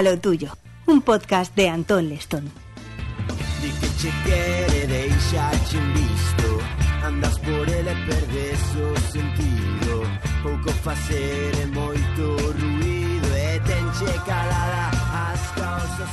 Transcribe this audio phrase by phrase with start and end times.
[0.00, 0.48] A lo tuyo.
[0.86, 2.50] Un podcast de Antón Lestón.
[7.04, 10.02] Andas por e perdes o sentido
[10.42, 12.24] Pouco facer e moito
[12.56, 14.88] ruido E tenche calada
[15.28, 16.12] as causas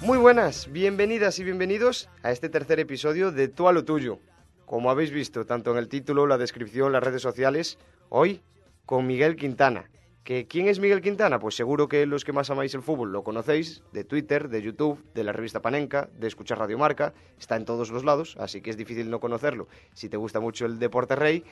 [0.00, 4.18] Muy buenas, bienvenidas y bienvenidos a este tercer episodio de Tú a lo tuyo.
[4.64, 8.40] Como habéis visto, tanto en el título, la descripción, las redes sociales, hoy
[8.86, 9.88] con Miguel Quintana.
[10.26, 11.38] ¿Que ¿Quién es Miguel Quintana?
[11.38, 15.00] Pues seguro que los que más amáis el fútbol lo conocéis, de Twitter, de YouTube,
[15.14, 18.70] de la revista Panenka, de escuchar Radio Marca, está en todos los lados, así que
[18.70, 21.44] es difícil no conocerlo si te gusta mucho el deporte rey.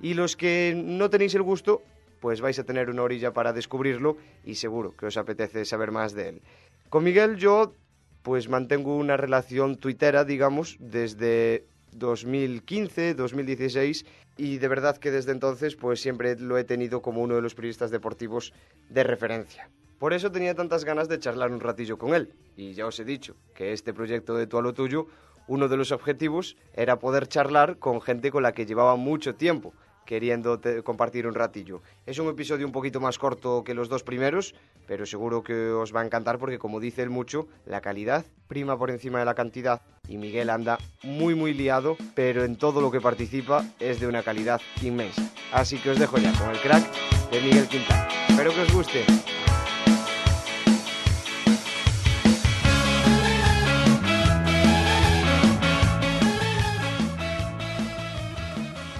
[0.00, 1.82] Y los que no tenéis el gusto,
[2.20, 6.12] pues vais a tener una orilla para descubrirlo y seguro que os apetece saber más
[6.12, 6.42] de él.
[6.90, 7.74] Con Miguel yo
[8.22, 15.76] pues mantengo una relación tuitera, digamos, desde 2015, 2016 y de verdad que desde entonces
[15.76, 18.52] pues siempre lo he tenido como uno de los periodistas deportivos
[18.88, 19.70] de referencia.
[19.98, 23.04] Por eso tenía tantas ganas de charlar un ratillo con él y ya os he
[23.04, 25.06] dicho que este proyecto de tú a lo tuyo,
[25.46, 29.74] uno de los objetivos era poder charlar con gente con la que llevaba mucho tiempo
[30.04, 31.82] queriendo compartir un ratillo.
[32.06, 34.54] Es un episodio un poquito más corto que los dos primeros,
[34.86, 38.78] pero seguro que os va a encantar porque como dice él mucho, la calidad prima
[38.78, 42.90] por encima de la cantidad y Miguel anda muy muy liado, pero en todo lo
[42.90, 45.22] que participa es de una calidad inmensa.
[45.52, 46.84] Así que os dejo ya con el crack
[47.30, 48.08] de Miguel Quintana.
[48.28, 49.33] Espero que os guste.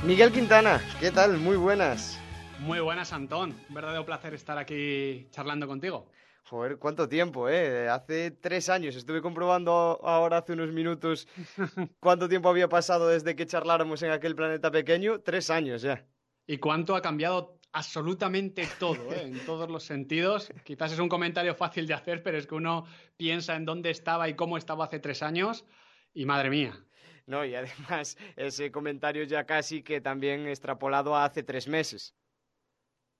[0.07, 1.39] Miguel Quintana, ¿qué tal?
[1.39, 2.21] Muy buenas.
[2.59, 3.57] Muy buenas, Antón.
[3.71, 6.11] Un verdadero placer estar aquí charlando contigo.
[6.45, 7.89] Joder, cuánto tiempo, ¿eh?
[7.89, 8.97] Hace tres años.
[8.97, 11.27] Estuve comprobando ahora hace unos minutos
[12.01, 15.21] cuánto tiempo había pasado desde que charláramos en aquel planeta pequeño.
[15.21, 16.05] Tres años ya.
[16.47, 19.23] ¿Y cuánto ha cambiado absolutamente todo, ¿eh?
[19.23, 20.53] en todos los sentidos?
[20.65, 22.85] Quizás es un comentario fácil de hacer, pero es que uno
[23.17, 25.65] piensa en dónde estaba y cómo estaba hace tres años
[26.13, 26.79] y madre mía.
[27.27, 32.15] No, y además ese comentario ya casi que también extrapolado a hace tres meses.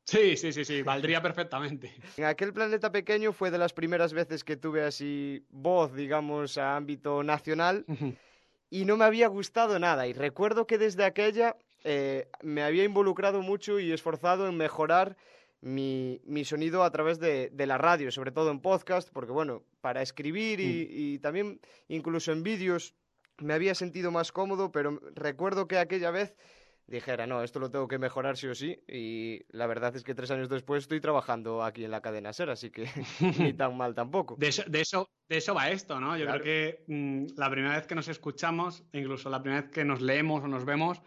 [0.06, 1.94] Sí, sí, sí, sí, valdría perfectamente.
[2.19, 6.76] En aquel planeta pequeño fue de las primeras veces que tuve así voz, digamos, a
[6.76, 7.87] ámbito nacional
[8.70, 10.06] y no me había gustado nada.
[10.06, 15.16] Y recuerdo que desde aquella eh, me había involucrado mucho y esforzado en mejorar
[15.62, 19.65] mi, mi sonido a través de, de la radio, sobre todo en podcast, porque bueno,
[19.81, 22.94] para escribir y, y también incluso en vídeos
[23.39, 26.37] me había sentido más cómodo, pero recuerdo que aquella vez
[26.87, 30.15] dijera, no, esto lo tengo que mejorar sí o sí, y la verdad es que
[30.15, 32.84] tres años después estoy trabajando aquí en la cadena SER, así que
[33.39, 34.37] ni tan mal tampoco.
[34.37, 36.17] De eso, de eso, de eso va esto, ¿no?
[36.19, 36.43] Yo Claro.
[36.43, 39.84] creo que mm, la primera vez que nos escuchamos, e incluso la primera vez que
[39.84, 41.01] nos leemos o nos vemos,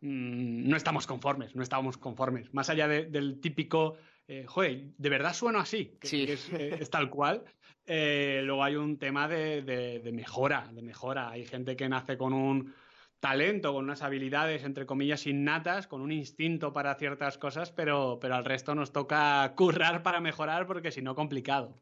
[0.00, 2.54] mm, no estamos conformes, no estábamos conformes.
[2.54, 3.96] Más allá de- del típico,
[4.28, 5.96] eh, joder, ¿de verdad sueno así?
[6.00, 6.26] Que, Sí.
[6.26, 7.44] que es, eh, es tal cual.
[7.86, 11.30] Eh, luego hay un tema de, de- de mejora, de mejora.
[11.30, 12.74] Hay gente que nace con un
[13.20, 18.34] talento, con unas habilidades, entre comillas, innatas, con un instinto para ciertas cosas, pero, pero
[18.34, 21.80] al resto nos toca currar para mejorar porque si no, complicado.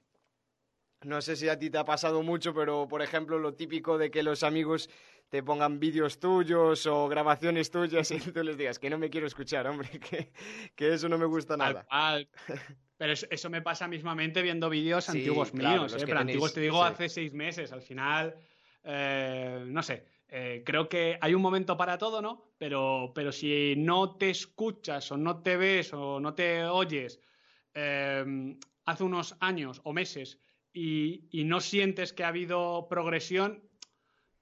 [1.03, 4.11] No sé si a ti te ha pasado mucho, pero por ejemplo lo típico de
[4.11, 4.88] que los amigos
[5.28, 9.26] te pongan vídeos tuyos o grabaciones tuyas y tú les digas que no me quiero
[9.26, 10.32] escuchar, hombre, que,
[10.76, 11.87] que eso no me gusta nada.
[12.96, 15.94] Pero eso, eso me pasa mismamente viendo vídeos Sí, antiguos claro, míos.
[15.94, 16.06] ¿eh?
[16.06, 16.93] Pero tenéis, antiguos te digo sí.
[16.93, 17.72] hace seis meses.
[17.72, 18.37] Al final,
[18.84, 20.06] eh, no sé.
[20.28, 22.54] eh, creo que hay un momento para todo, ¿no?
[22.58, 27.20] Pero, pero si no te escuchas o no te ves o no te oyes
[27.75, 28.25] eh,
[28.84, 30.40] hace unos años o meses
[30.72, 33.69] y, y no sientes que ha habido progresión,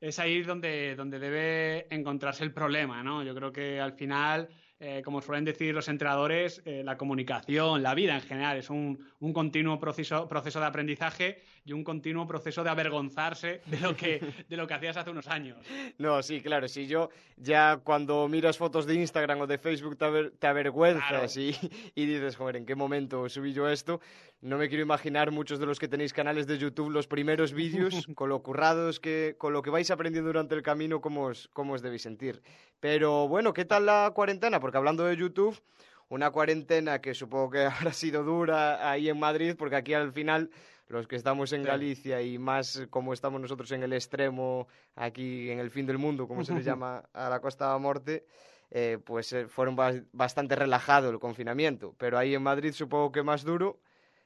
[0.03, 3.23] es ahí donde, donde debe encontrarse el problema, ¿no?
[3.23, 4.49] Yo creo que al final
[4.85, 8.99] eh, como suelen decir los entrenadores, eh, la comunicación, la vida en general, es un,
[9.33, 14.57] continuo proceso, proceso, de aprendizaje y un continuo proceso de avergonzarse de lo, que, de
[14.57, 15.59] lo que hacías hace unos años.
[15.99, 19.97] No, sí, claro, si yo ya cuando miras fotos de Instagram o de Facebook
[20.39, 21.57] te, avergüenzas y,
[21.95, 24.01] y dices, joder, ¿en qué momento subí yo esto?
[24.41, 28.09] No me quiero imaginar muchos de los que tenéis canales de YouTube los primeros vídeos
[28.17, 31.75] con lo currados que con lo que vais aprendiendo durante el camino cómo os, cómo
[31.75, 32.43] os debéis sentir.
[32.81, 34.59] Pero bueno, ¿qué tal la cuarentena?
[34.59, 35.61] Porque hablando de YouTube,
[36.09, 40.51] una cuarentena que supongo que habrá sido dura ahí en Madrid, porque aquí al final
[40.89, 45.59] los que estamos en Galicia y más como estamos nosotros en el extremo, aquí en
[45.59, 48.27] el fin del mundo, como se le llama a la Costa de la Morte,
[48.71, 49.77] eh, pues eh, fueron
[50.13, 51.95] bastante relajado el confinamiento.
[51.99, 53.81] Pero ahí en Madrid supongo que más duro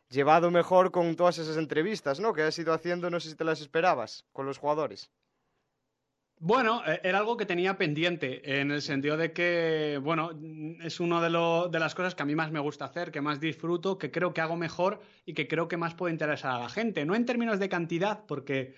[0.09, 2.33] llevado mejor con todas esas entrevistas, ¿no?
[2.33, 5.11] Que has ido haciendo, no sé si te las esperabas, con los jugadores.
[6.39, 10.31] Bueno, e, era algo que tenía pendiente, en el sentido de que, bueno,
[10.83, 11.29] es una de,
[11.71, 14.35] de, las cosas que a mí más me gusta hacer, que más disfruto, que creo
[14.35, 17.07] que hago mejor y que creo que más puede interesar a la gente.
[17.07, 18.75] No en términos de cantidad, porque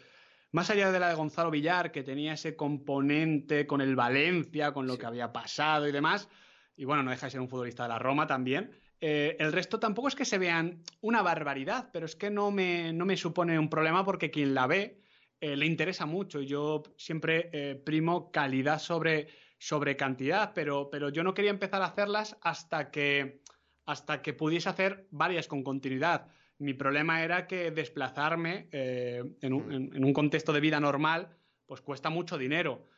[0.52, 4.87] más allá de la de Gonzalo Villar, que tenía ese componente con el Valencia, con
[4.87, 6.28] lo que había pasado y demás,
[6.76, 8.70] y bueno, no deja de ser un futbolista de la Roma también,
[9.00, 12.93] eh, el resto tampoco es que se vean una barbaridad, pero es que no me,
[12.93, 15.00] no me supone un problema porque quien la ve
[15.40, 16.40] eh, le interesa mucho.
[16.40, 21.87] Yo siempre eh, primo calidad sobre, sobre cantidad, pero, pero, yo no quería empezar a
[21.87, 23.43] hacerlas hasta que,
[23.87, 26.29] hasta que pudiese hacer varias con continuidad.
[26.58, 31.29] Mi problema era que desplazarme en un, en, un, contexto de vida normal,
[31.67, 32.88] pues cuesta mucho dinero.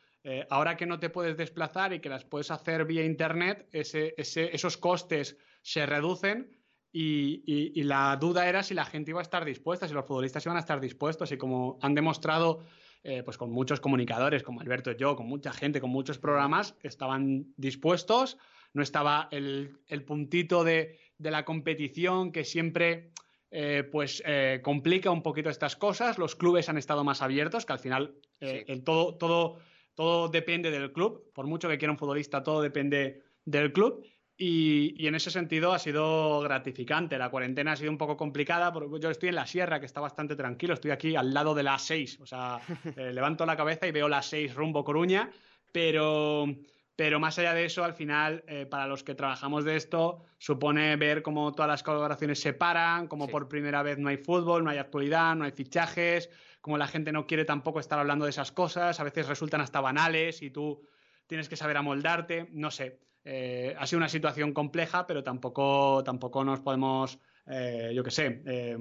[0.49, 4.55] ahora que no te puedes desplazar y que las puedes hacer vía internet, ese, ese,
[4.55, 6.49] esos costes se reducen
[6.93, 10.57] y, la duda era si la gente iba a estar dispuesta, si los futbolistas iban
[10.57, 12.63] a estar dispuestos y como han demostrado
[13.03, 16.75] eh, pues con muchos comunicadores como Alberto y yo, con mucha gente, con muchos programas,
[16.81, 18.37] estaban dispuestos,
[18.73, 23.11] no estaba el, puntito de, la competición que siempre
[23.49, 27.73] eh, pues eh, complica un poquito estas cosas, los clubes han estado más abiertos, que
[27.73, 29.59] al final el todo, todo,
[29.93, 34.03] todo depende del club, por mucho que quiera un futbolista, todo depende del club
[34.43, 37.19] y, en ese sentido ha sido gratificante.
[37.19, 40.01] La cuarentena ha sido un poco complicada, porque yo estoy en la sierra, que está
[40.01, 42.59] bastante tranquilo, estoy aquí al lado de la 6, o sea,
[42.97, 45.29] eh, levanto la cabeza y veo la 6 rumbo Coruña,
[45.71, 46.47] pero,
[46.95, 50.95] pero más allá de eso, al final, eh, para los que trabajamos de esto, supone
[50.95, 54.71] ver cómo todas las colaboraciones se paran, cómo por primera vez no hay fútbol, no
[54.71, 58.51] hay actualidad, no hay fichajes, como la gente no quiere tampoco estar hablando de esas
[58.51, 60.81] cosas, a veces resultan hasta banales y tú
[61.27, 63.10] tienes que saber amoldarte, no sé.
[63.23, 68.41] Eh, ha sido una situación compleja, pero tampoco, tampoco nos podemos, eh, yo qué sé,
[68.45, 68.77] eh,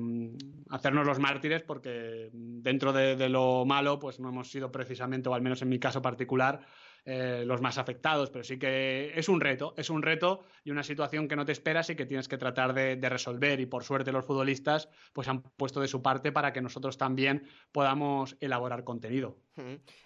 [0.70, 5.34] hacernos los mártires porque dentro de, de, lo malo, pues no hemos sido precisamente, o
[5.34, 6.60] al menos en mi caso particular,
[7.05, 10.82] eh, los más afectados, pero sí que es un reto, es un reto y una
[10.82, 14.12] situación que no te esperas y que tienes que tratar de, resolver y por suerte
[14.12, 19.37] los futbolistas pues han puesto de su parte para que nosotros también podamos elaborar contenido.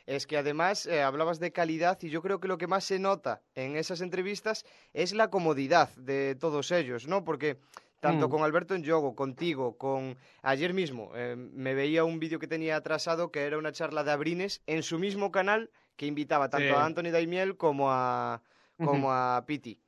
[0.07, 2.99] Es que además eh, hablabas de calidad y yo creo que lo que más se
[2.99, 7.25] nota en esas entrevistas es la comodidad de todos ellos, ¿no?
[7.25, 7.59] Porque
[8.05, 8.31] tanto mm.
[8.31, 12.77] con Alberto en Yogo, contigo, con ayer mismo, eh, me veía un vídeo que tenía
[12.77, 16.85] atrasado que era una charla de Abrines en su mismo canal que invitaba tanto a
[16.85, 18.43] Anthony Daimiel como a,
[18.79, 19.81] como a Piti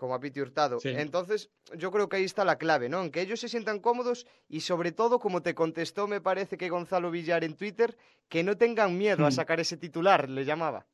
[0.00, 0.78] como a Piti Hurtado.
[0.82, 3.02] Entonces, yo creo que ahí está la clave, ¿no?
[3.02, 6.70] En que ellos se sientan cómodos y sobre todo, como te contestó, me parece que
[6.70, 7.98] Gonzalo Villar en Twitter,
[8.30, 9.32] que no tengan miedo a hmm.
[9.32, 10.86] sacar ese titular, le llamaba.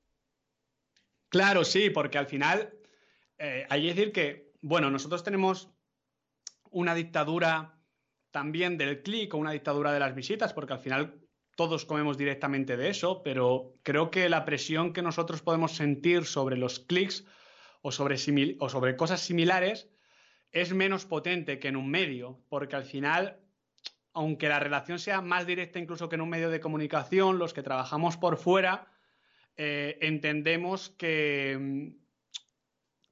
[1.28, 2.74] Claro, sí, porque al final
[3.38, 5.70] eh, hay que decir que, bueno, nosotros tenemos
[6.72, 7.78] una dictadura
[8.32, 11.14] también del clic o una dictadura de las visitas, porque al final
[11.56, 16.56] todos comemos directamente de eso, pero creo que la presión que nosotros podemos sentir sobre
[16.56, 17.24] los clics
[17.80, 19.88] o sobre, cosas similares
[20.52, 23.40] es menos potente que en un medio, porque al final,
[24.12, 27.62] aunque la relación sea más directa incluso que en un medio de comunicación, los que
[27.62, 28.88] trabajamos por fuera,
[29.56, 31.94] eh, entendemos que,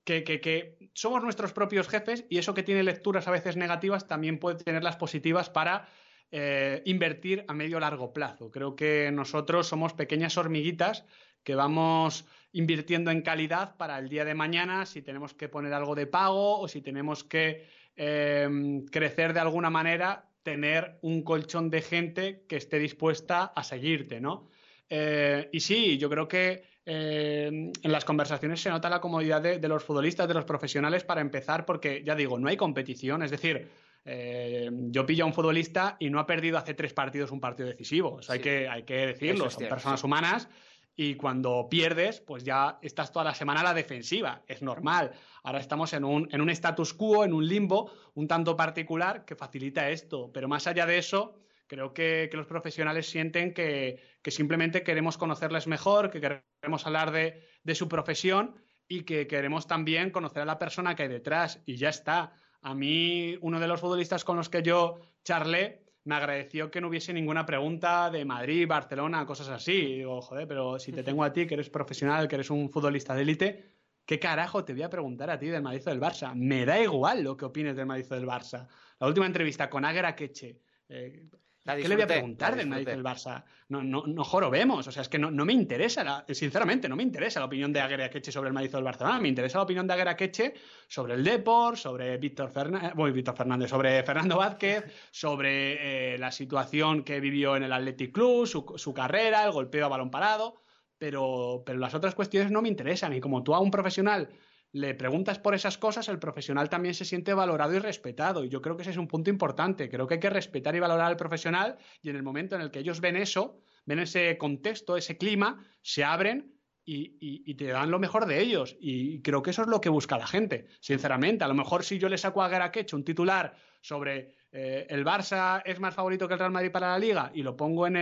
[0.04, 4.38] que, que, somos nuestros propios jefes y eso que tiene lecturas a veces negativas también
[4.38, 5.88] puede tener las positivas para
[6.36, 8.50] eh, invertir a medio largo plazo.
[8.50, 11.04] Creo que nosotros somos pequeñas hormiguitas
[11.44, 15.94] que vamos invirtiendo en calidad para el día de mañana, si tenemos que poner algo
[15.94, 21.82] de pago o si tenemos que eh, crecer de alguna manera, tener un colchón de
[21.82, 24.48] gente que esté dispuesta a seguirte, ¿no?
[24.90, 29.84] Eh, y sí, yo creo que en las conversaciones se nota la comodidad de, los
[29.84, 33.70] futbolistas, de los profesionales para empezar, porque ya digo, no hay competición, es decir,
[34.04, 37.68] eh, yo pillo a un futbolista y no ha perdido hace tres partidos un partido
[37.68, 38.20] decisivo.
[38.28, 40.48] hay, que, hay que decirlo, son personas humanas
[40.96, 44.42] y cuando pierdes, pues ya estás toda la semana a la defensiva.
[44.46, 45.12] Es normal.
[45.42, 49.34] Ahora estamos en un, en un status quo, en un limbo un tanto particular que
[49.34, 50.30] facilita esto.
[50.32, 51.34] Pero más allá de eso,
[51.66, 57.74] creo que, los profesionales sienten que, simplemente queremos conocerles mejor, que queremos hablar de, de
[57.74, 58.54] su profesión
[58.86, 61.60] y que queremos también conocer a la persona que hay detrás.
[61.66, 62.34] Y ya está.
[62.64, 66.88] A mí, uno de los futbolistas con los que yo charlé, me agradeció que no
[66.88, 69.96] hubiese ninguna pregunta de Madrid, Barcelona, cosas así.
[69.96, 73.14] Digo, joder, pero si te tengo a ti, que eres profesional, que eres un futbolista
[73.14, 73.64] de élite,
[74.06, 76.34] ¿qué carajo te voy a preguntar a ti del Madrid del Barça?
[76.34, 78.66] Me da igual lo que opines del Madrid del Barça.
[78.98, 81.28] La última entrevista con Águeda Queche, eh,
[81.64, 83.42] ¿Qué le voy a preguntar del Madrid del Barça?
[83.68, 84.86] No, no, no jorobemos.
[84.86, 88.10] O sea, es que no, me interesa, sinceramente, no me interesa la opinión de Aguera
[88.10, 89.18] Queche sobre el Madrid del Barcelona.
[89.18, 90.52] Me interesa la opinión de Aguera Queche
[90.86, 97.02] sobre el Deport, sobre Víctor Fernández, Víctor Fernández, sobre Fernando Vázquez, sobre eh, la situación
[97.02, 100.60] que vivió en el Athletic Club, su, carrera, el golpeo a balón parado.
[100.98, 103.14] Pero, pero las otras cuestiones no me interesan.
[103.14, 104.28] Y como tú a un profesional
[104.74, 108.42] le preguntas por esas cosas, el profesional también se siente valorado y respetado.
[108.42, 109.88] Y yo creo que ese es un punto importante.
[109.88, 112.72] Creo que hay que respetar y valorar al profesional y en el momento en el
[112.72, 118.00] que ellos ven eso, ven ese contexto, ese clima, se abren y, te dan lo
[118.00, 118.76] mejor de ellos.
[118.80, 121.44] Y creo que eso es lo que busca la gente, sinceramente.
[121.44, 125.62] A lo mejor si yo le saco a Garaquech un titular sobre eh, el Barça
[125.64, 127.96] es más favorito que el Real Madrid para la liga y lo pongo en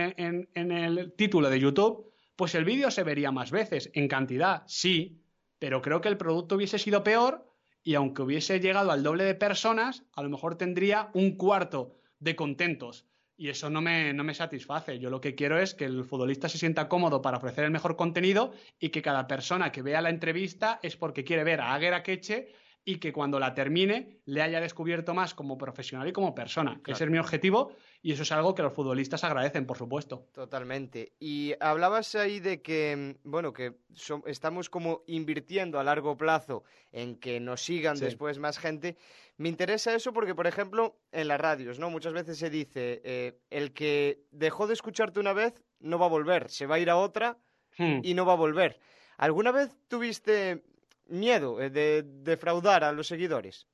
[0.55, 3.91] el título de YouTube, pues el vídeo se vería más veces.
[3.93, 5.22] En cantidad, sí,
[5.63, 7.49] pero creo que el producto hubiese sido peor
[7.83, 12.35] y aunque hubiese llegado al doble de personas, a lo mejor tendría un cuarto de
[12.35, 13.05] contentos.
[13.37, 14.99] Y eso no me, no me satisface.
[14.99, 17.95] Yo lo que quiero es que el futbolista se sienta cómodo para ofrecer el mejor
[17.95, 22.03] contenido y que cada persona que vea la entrevista es porque quiere ver a Águera
[22.03, 22.51] Queche
[22.85, 26.81] y que cuando la termine le haya descubierto más como profesional y como persona.
[26.85, 27.71] Ese es mi objetivo
[28.01, 30.27] y eso es algo que los futbolistas agradecen, por supuesto.
[30.33, 31.13] Totalmente.
[31.19, 33.77] Y hablabas ahí de que, bueno, que
[34.25, 38.97] estamos como invirtiendo a largo plazo en que nos sigan después más gente.
[39.37, 41.89] Me interesa eso porque, por ejemplo, en las radios, ¿no?
[41.89, 46.09] Muchas veces se dice, eh, el que dejó de escucharte una vez no va a
[46.09, 47.37] volver, se va a ir a otra
[47.77, 47.99] hmm.
[48.03, 48.79] y no va a volver.
[49.17, 50.63] ¿Alguna vez tuviste
[51.07, 53.67] miedo eh, de defraudar a los seguidores?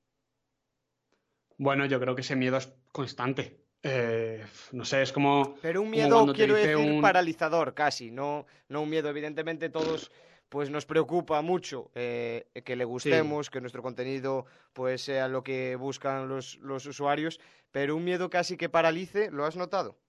[1.58, 3.60] Bueno, yo creo que ese miedo es constante.
[3.84, 5.56] Eh, no sé, es como.
[5.62, 8.12] Pero un miedo, quiero decir, paralizador casi.
[8.12, 10.12] No, no un miedo, evidentemente, todos
[10.50, 15.76] pues nos preocupa mucho eh, que le gustemos, que nuestro contenido pues sea lo que
[15.76, 17.40] buscan los, los usuarios,
[17.72, 20.00] pero un miedo casi que paralice, ¿lo has notado?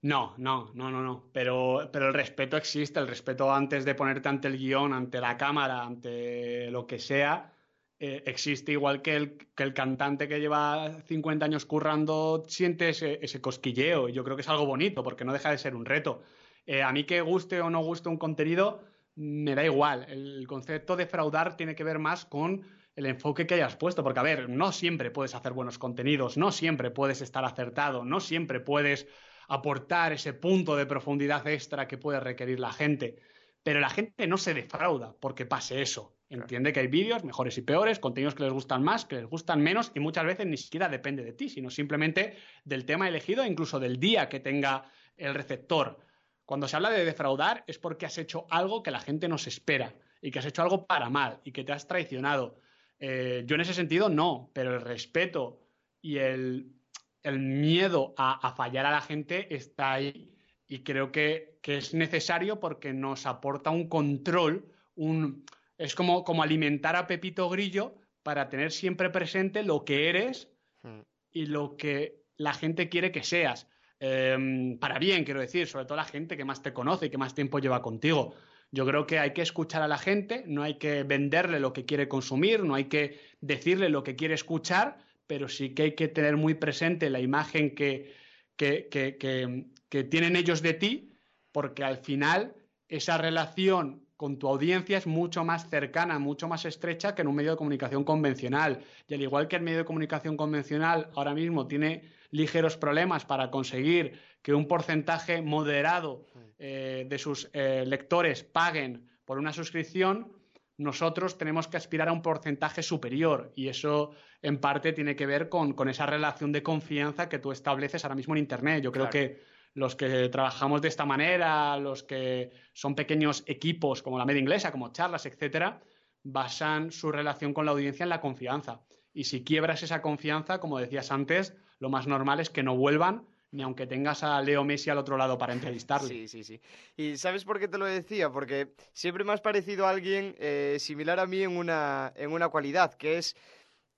[0.00, 1.30] No, no, no, no, no.
[1.32, 5.36] Pero, pero el respeto existe, el respeto antes de ponerte ante el guion, ante la
[5.36, 7.52] cámara, ante lo que sea,
[7.98, 13.18] eh, existe igual que el, que el cantante que lleva 50 años currando siente ese,
[13.22, 14.08] ese, cosquilleo.
[14.08, 16.22] Yo creo que es algo bonito porque no deja de ser un reto.
[16.64, 18.84] Eh, a mí que guste o no guste un contenido,
[19.16, 20.06] me da igual.
[20.08, 22.64] El concepto de fraudar tiene que ver más con
[22.94, 26.52] el enfoque que hayas puesto, porque a ver, no siempre puedes hacer buenos contenidos, no
[26.52, 29.08] siempre puedes estar acertado, no siempre puedes
[29.48, 33.16] aportar ese punto de profundidad extra que puede requerir la gente.
[33.62, 36.14] Pero la gente no se defrauda porque pase eso.
[36.30, 39.62] Entiende que hay vídeos mejores y peores, contenidos que les gustan más, que les gustan
[39.62, 43.48] menos y muchas veces ni siquiera depende de ti, sino simplemente del tema elegido e
[43.48, 44.84] incluso del día que tenga
[45.16, 45.98] el receptor.
[46.44, 49.48] Cuando se habla de defraudar es porque has hecho algo que la gente no se
[49.48, 52.60] espera y que has hecho algo para mal y que te has traicionado.
[52.98, 55.62] Eh, yo en ese sentido no, pero el respeto
[56.02, 56.77] y el
[57.22, 60.30] el miedo a, fallar a la gente está ahí
[60.66, 65.44] y creo que, es necesario porque nos aporta un control, un,
[65.76, 70.48] es como, como alimentar a Pepito Grillo para tener siempre presente lo que eres
[70.82, 71.00] hmm.
[71.30, 73.66] y lo que la gente quiere que seas.
[74.00, 77.18] Em, para bien, quiero decir, sobre todo la gente que más te conoce y que
[77.18, 78.34] más tiempo lleva contigo.
[78.70, 81.84] Yo creo que hay que escuchar a la gente, no hay que venderle lo que
[81.84, 84.98] quiere consumir, no hay que decirle lo que quiere escuchar,
[85.28, 88.12] pero sí que hay que tener muy presente la imagen que,
[88.56, 91.12] que, tienen ellos de ti,
[91.52, 92.54] porque al final
[92.88, 97.36] esa relación con tu audiencia es mucho más cercana, mucho más estrecha que en un
[97.36, 98.80] medio de comunicación convencional.
[99.06, 103.50] Y al igual que el medio de comunicación convencional ahora mismo tiene ligeros problemas para
[103.50, 106.26] conseguir que un porcentaje moderado
[106.58, 110.32] eh, de sus eh, lectores paguen por una suscripción,
[110.78, 115.48] nosotros tenemos que aspirar a un porcentaje superior y eso en parte tiene que ver
[115.48, 118.82] con, esa relación de confianza que tú estableces ahora mismo en Internet.
[118.82, 119.42] Yo creo que
[119.74, 124.70] los que trabajamos de esta manera, los que son pequeños equipos como la media inglesa,
[124.70, 125.80] como charlas, etcétera,
[126.22, 128.80] basan su relación con la audiencia en la confianza.
[129.12, 133.26] Y si quiebras esa confianza, como decías antes, lo más normal es que no vuelvan
[133.50, 136.08] ni aunque tengas a Leo Messi al otro lado para entrevistarle.
[136.08, 136.60] Sí, sí, sí.
[136.96, 138.30] ¿Y sabes por qué te lo decía?
[138.30, 142.48] Porque siempre me has parecido a alguien eh, similar a mí en una, en una
[142.48, 143.36] cualidad, que es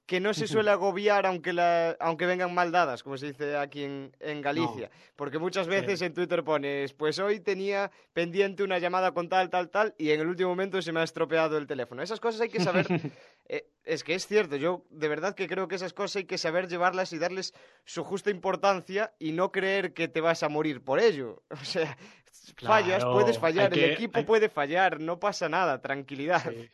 [0.07, 3.85] que no se suele agobiar aunque, la, aunque vengan mal dadas, como se dice aquí
[3.85, 4.91] en, en Galicia.
[5.15, 9.71] Porque muchas veces en Twitter pones, pues hoy tenía pendiente una llamada con tal, tal,
[9.71, 12.03] tal, y en el último momento se me ha estropeado el teléfono.
[12.03, 12.87] Esas cosas hay que saber.
[13.49, 16.39] eh, es que es cierto, yo de verdad que creo que esas cosas hay que
[16.39, 17.55] saber llevarlas y darles
[17.85, 21.43] su justa importancia y no creer que te vas a morir por ello.
[21.53, 21.97] O sea,
[22.63, 26.43] fallas, Claro, puedes fallar, el equipo hay- puede fallar, no pasa nada, tranquilidad.
[26.51, 26.69] Sí.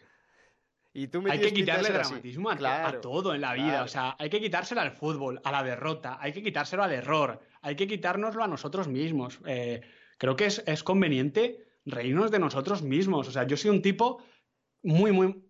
[0.98, 3.66] Y tú me Hay que quitarle dramatismo a, to- Claro, a todo en la vida.
[3.66, 3.84] claro.
[3.84, 7.42] O sea, hay que quitárselo al fútbol, a la derrota, hay que quitárselo al error,
[7.60, 9.38] hay que quitárnoslo a nosotros mismos.
[9.46, 9.82] Eh,
[10.16, 13.28] creo que es, es conveniente reírnos de nosotros mismos.
[13.28, 14.22] O sea, yo soy un tipo
[14.82, 15.42] muy, muy.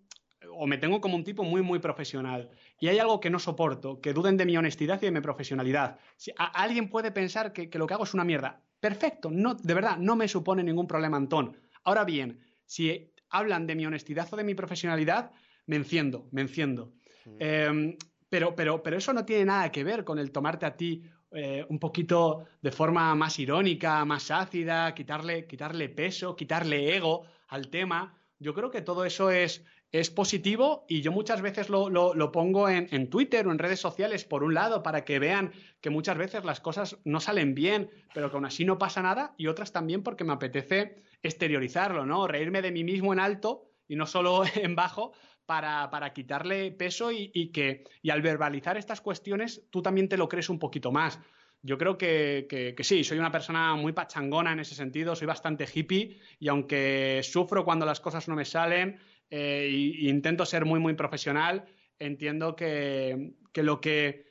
[0.58, 2.50] O me tengo como un tipo muy, muy profesional.
[2.80, 5.98] Y hay algo que no soporto, que duden de mi honestidad y de mi profesionalidad.
[6.16, 8.62] Si a- alguien puede pensar que, que lo que hago es una mierda.
[8.80, 11.56] Perfecto, no, de verdad, no me supone ningún problema, Antón.
[11.84, 15.30] Ahora bien, si hablan de mi honestidad o de mi profesionalidad,
[15.66, 16.92] me enciendo, me enciendo.
[17.38, 17.97] Eh,
[18.28, 21.02] pero, pero, pero eso no tiene nada que ver con el tomarte a ti
[21.33, 27.68] eh, un poquito de forma más irónica, más ácida, quitarle, quitarle peso, quitarle ego al
[27.68, 28.16] tema.
[28.38, 32.68] Yo creo que todo eso es, es positivo y yo muchas veces lo, lo- pongo
[32.68, 36.18] en, en Twitter o en redes sociales, por un lado, para que vean que muchas
[36.18, 39.72] veces las cosas no salen bien, pero que aún así no pasa nada, y otras
[39.72, 42.26] también porque me apetece exteriorizarlo, ¿no?
[42.26, 45.12] Reírme de mí mismo en alto y no solo en bajo,
[45.46, 50.16] para, para quitarle peso y, y que y al verbalizar estas cuestiones tú también te
[50.16, 51.20] lo crees un poquito más.
[51.62, 55.26] Yo creo que, que- que sí, soy una persona muy pachangona en ese sentido, soy
[55.28, 58.98] bastante hippie y aunque sufro cuando las cosas no me salen
[59.30, 59.68] eh,
[60.00, 61.66] intento ser muy, muy profesional,
[61.99, 64.26] entiendo que, que lo que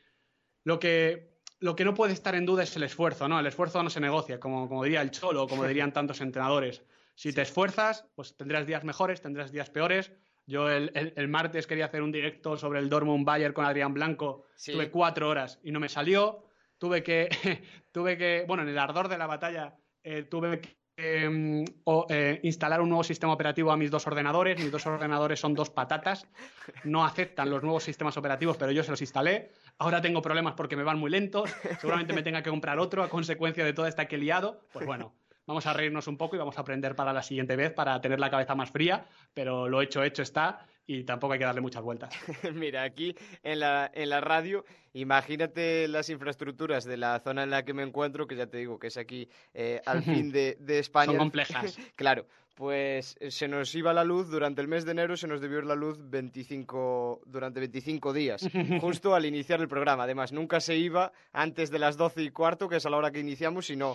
[0.63, 3.39] lo que lo que no puede estar en duda es el esfuerzo, ¿no?
[3.39, 6.83] El esfuerzo no se negocia, como, como diría el Cholo, como dirían tantos entrenadores.
[7.15, 10.11] Si te esfuerzas, pues tendrás días mejores, tendrás días peores.
[10.45, 13.93] Yo el, el- el martes quería hacer un directo sobre el Dortmund Bayern con Adrián
[13.93, 14.43] Blanco.
[14.55, 14.73] Sí.
[14.73, 16.43] Tuve cuatro horas y no me salió.
[16.77, 17.29] Tuve que,
[17.93, 22.39] tuve que, bueno, en el ardor de la batalla, eh, tuve que eh, o, eh,
[22.43, 24.57] instalar un nuevo sistema operativo a mis dos ordenadores.
[24.57, 26.27] Mis dos ordenadores son dos patatas.
[26.83, 29.51] No aceptan los nuevos sistemas operativos, pero yo se los instalé.
[29.77, 31.53] Ahora tengo problemas porque me van muy lentos.
[31.79, 34.61] Seguramente me tenga que comprar otro a consecuencia de toda esta que he liado.
[34.71, 35.13] Pues bueno,
[35.45, 38.19] vamos a reírnos un poco y vamos a aprender para la siguiente vez para tener
[38.19, 39.05] la cabeza más fría.
[39.33, 42.13] Pero lo hecho, hecho está y tampoco hay que darle muchas vueltas.
[42.53, 47.63] Mira, aquí en la, en la radio, imagínate las infraestructuras de la zona en la
[47.63, 50.79] que me encuentro, que ya te digo que es aquí eh, al fin de, de
[50.79, 51.07] España.
[51.07, 51.77] Son complejas.
[51.95, 55.41] claro, pues eh, se nos iba la luz durante el mes de enero, se nos
[55.41, 58.47] debió ir la luz 25, durante 25 días,
[58.79, 60.03] justo al iniciar el programa.
[60.03, 63.11] Además, nunca se iba antes de las 12 y cuarto, que es a la hora
[63.11, 63.93] que iniciamos, sino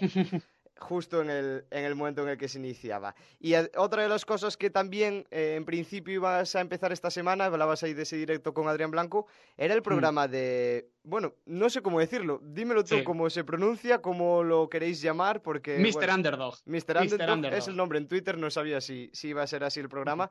[0.81, 3.14] justo en el, en el momento en el que se iniciaba.
[3.38, 7.11] Y eh, otra de las cosas que también eh, en principio ibas a empezar esta
[7.11, 10.88] semana, hablabas ahí de ese directo con Adrián Blanco, era el programa de...
[11.03, 13.05] Bueno, no sé cómo decirlo, dímelo tú Sí.
[13.05, 15.79] cómo se pronuncia, cómo lo queréis llamar, porque...
[15.79, 15.93] Mr.
[15.93, 16.55] bueno, Underdog.
[16.64, 16.75] Mr.
[16.75, 16.97] Mr.
[17.03, 17.59] Underdog Underdog.
[17.59, 20.31] es el nombre en Twitter, no sabía si, si iba a ser así el programa.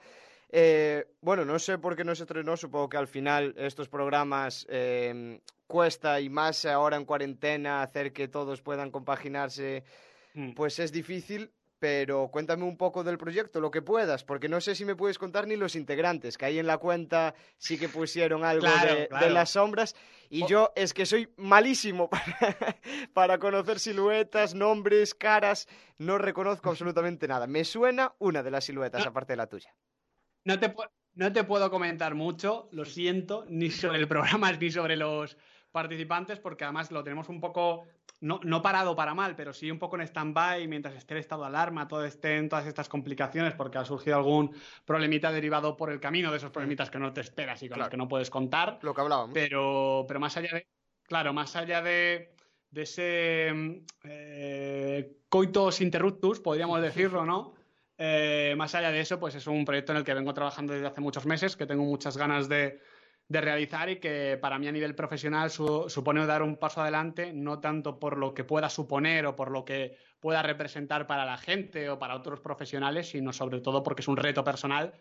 [0.52, 4.66] Eh, bueno, no sé por qué no se estrenó, supongo que al final estos programas
[4.70, 9.84] eh, cuesta y más ahora en cuarentena hacer que todos puedan compaginarse,
[10.34, 10.54] Mm.
[10.54, 11.52] pues es difícil.
[11.82, 15.18] Pero cuéntame un poco del proyecto, lo que puedas, porque no sé si me puedes
[15.18, 19.30] contar ni los integrantes, que ahí en la cuenta sí que pusieron algo Claro, de,
[19.30, 19.96] las sombras,
[20.30, 22.76] y yo es que soy malísimo para,
[23.14, 27.48] para conocer siluetas, nombres, caras, no reconozco absolutamente nada.
[27.48, 29.12] Me suena una de las siluetas, No.
[29.12, 29.74] aparte de la tuya.
[30.44, 30.76] No te,
[31.14, 35.38] no te puedo comentar mucho, lo siento, ni sobre el programa ni sobre los
[35.72, 37.86] participantes, porque además lo tenemos un poco,
[38.22, 41.44] no, no parado para mal, pero sí un poco en stand-by mientras esté el estado
[41.44, 44.56] de alarma, todo estén todas estas complicaciones, porque ha surgido algún
[44.86, 47.90] problemita derivado por el camino de esos problemitas que no te esperas y con los
[47.90, 48.80] que no puedes contar.
[48.82, 49.32] Lo que hablábamos.
[49.34, 50.68] Pero, pero más allá de,
[51.04, 52.34] claro, más allá de,
[52.72, 57.54] de ese eh, coitus interruptus, podríamos decirlo, ¿no?
[57.98, 60.88] Eh, más allá de eso, pues es un proyecto en el que vengo trabajando desde
[60.88, 62.80] hace muchos meses, que tengo muchas ganas de,
[63.30, 67.32] de realizar y que para mí a nivel profesional su- supone dar un paso adelante,
[67.32, 71.38] no tanto por lo que pueda suponer o por lo que pueda representar para la
[71.38, 74.94] gente o para otros profesionales, sino sobre todo porque es un reto personal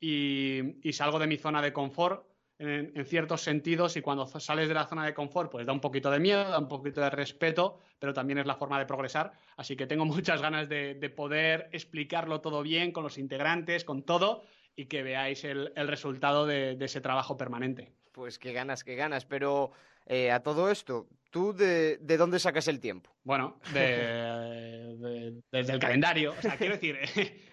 [0.00, 2.26] y, salgo de mi zona de confort
[2.58, 5.80] en, en ciertos sentidos y cuando sales de la zona de confort pues da un
[5.80, 9.32] poquito de miedo, da un poquito de respeto, pero también es la forma de progresar.
[9.56, 14.02] Así que tengo muchas ganas de, de poder explicarlo todo bien con los integrantes, con
[14.02, 14.42] todo
[14.78, 17.90] y que veáis el, el resultado de, de ese trabajo permanente.
[18.12, 19.24] Pues qué ganas, qué ganas.
[19.24, 19.72] Pero
[20.06, 23.10] eh, a todo esto, ¿tú de, dónde sacas el tiempo?
[23.24, 26.32] Bueno, desde el calendario.
[26.38, 26.96] O sea, quiero decir,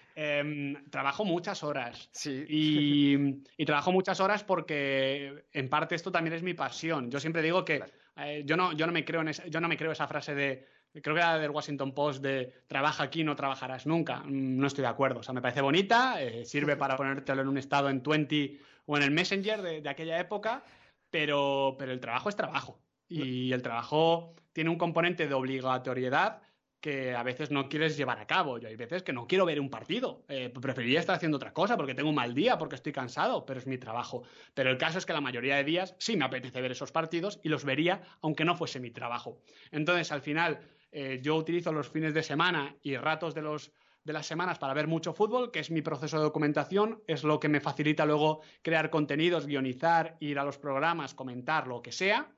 [0.14, 2.08] em, trabajo muchas horas.
[2.12, 2.44] Sí.
[2.48, 7.10] Y, trabajo muchas horas porque en parte esto también es mi pasión.
[7.10, 7.82] Yo siempre digo que
[8.18, 10.34] eh, yo, no, yo, no me creo en esa, yo no me creo esa frase
[10.34, 10.66] de
[11.02, 14.20] creo que era del Washington Post de trabaja aquí, no trabajarás nunca.
[14.20, 15.20] Mm, no estoy de acuerdo.
[15.20, 18.96] O sea, me parece bonita, eh, sirve para ponértelo en un estado en 20 o
[18.96, 20.62] en el Messenger de, aquella época,
[21.10, 22.80] pero, pero el trabajo es trabajo.
[23.08, 26.42] Y el trabajo tiene un componente de obligatoriedad
[26.80, 28.58] que a veces no quieres llevar a cabo.
[28.58, 30.24] Yo hay veces que no quiero ver un partido.
[30.28, 33.58] Eh, preferiría estar haciendo otra cosa porque tengo un mal día, porque estoy cansado, pero
[33.58, 34.22] es mi trabajo.
[34.54, 37.40] Pero el caso es que la mayoría de días sí me apetece ver esos partidos
[37.42, 39.40] y los vería aunque no fuese mi trabajo.
[39.72, 40.60] Entonces, al final,
[40.92, 43.72] eh, yo utilizo los fines de semana y ratos de, los,
[44.04, 47.40] de las semanas para ver mucho fútbol, que es mi proceso de documentación, es lo
[47.40, 52.32] que me facilita luego crear contenidos, guionizar, ir a los programas, comentar, lo que sea.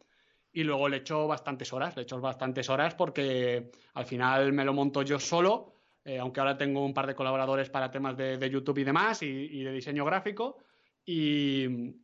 [0.50, 4.72] Y luego le echo bastantes horas, le echo bastantes horas porque al final me lo
[4.72, 8.78] monto yo solo, eh, aunque ahora tengo un par de colaboradores para temas de, YouTube
[8.78, 10.56] y demás y, de diseño gráfico.
[11.04, 11.94] y,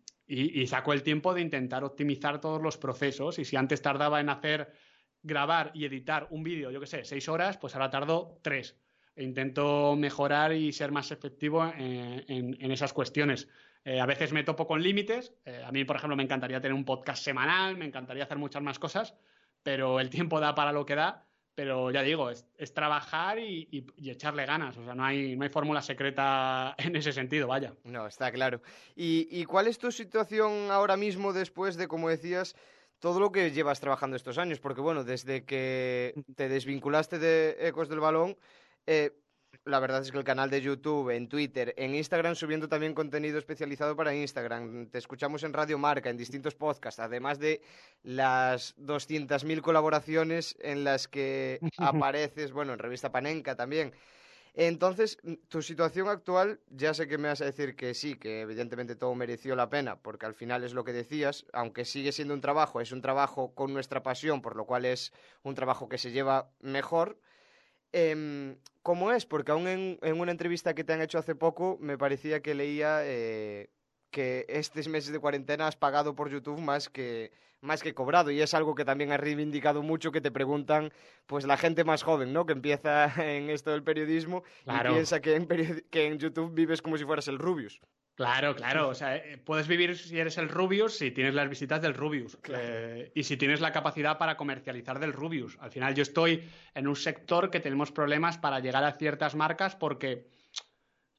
[0.67, 3.39] saco el tiempo de intentar optimizar todos los procesos.
[3.39, 4.73] Y si antes tardaba en hacer
[5.25, 8.77] grabar y editar un vídeo, yo que sé, seis horas, pues ahora tardo tres.
[9.17, 13.49] E intento mejorar y ser más efectivo en, esas cuestiones.
[13.85, 15.33] Eh, a veces me topo con límites.
[15.45, 18.63] Eh, a mí, por ejemplo, me encantaría tener un podcast semanal, me encantaría hacer muchas
[18.63, 19.15] más cosas,
[19.63, 21.27] pero el tiempo da para lo que da.
[21.55, 24.77] Pero ya digo, es, trabajar y, echarle ganas.
[24.77, 27.75] O sea, no hay, no hay fórmula secreta en ese sentido, vaya.
[27.85, 28.61] No, está claro.
[28.97, 32.57] ¿Y, ¿Y cuál es tu situación ahora mismo después de, como decías,
[33.05, 37.91] todo lo que llevas trabajando estos años, porque bueno, desde que te desvinculaste de Ecos
[37.91, 38.35] del Balón,
[38.87, 39.13] eh,
[39.67, 43.37] la verdad es que el canal de YouTube, en Twitter, en Instagram, subiendo también contenido
[43.37, 44.87] especializado para Instagram.
[44.87, 47.61] Te escuchamos en Radio Marca, en distintos podcasts, además de
[48.05, 53.93] las 200.000 colaboraciones en las que apareces, bueno, en Revista Panenka también.
[54.55, 58.43] Entonces, mm, tu situación actual, ya sé que me vas a decir que sí, que
[58.43, 62.35] evidentemente todo mereció la pena, porque al final es lo que decías, aunque sigue siendo
[62.35, 65.13] un trabajo, es un trabajo con nuestra pasión, por lo cual es
[65.43, 67.19] un trabajo que se lleva mejor.
[67.93, 69.27] Em, ¿Cómo es?
[69.27, 73.01] Porque aún en, una entrevista que te han hecho hace poco me parecía que leía
[73.05, 73.71] eh,
[74.15, 78.41] que estos meses de cuarentena has pagado por YouTube más que, más que cobrado y
[78.41, 80.93] es algo que también ha reivindicado mucho que te preguntan
[81.27, 82.47] pues la gente más joven, ¿no?
[82.47, 85.49] Que empieza en esto del periodismo y piensa que en,
[85.91, 87.81] que en YouTube vives como si fueras el Rubius.
[88.15, 88.89] Claro, claro.
[88.89, 92.39] O sea, eh, puedes vivir si eres el Rubius si tienes las visitas del Rubius
[92.51, 95.59] eh, y si tienes la capacidad para comercializar del Rubius.
[95.61, 99.75] Al final yo estoy en un sector que tenemos problemas para llegar a ciertas marcas
[99.75, 100.29] porque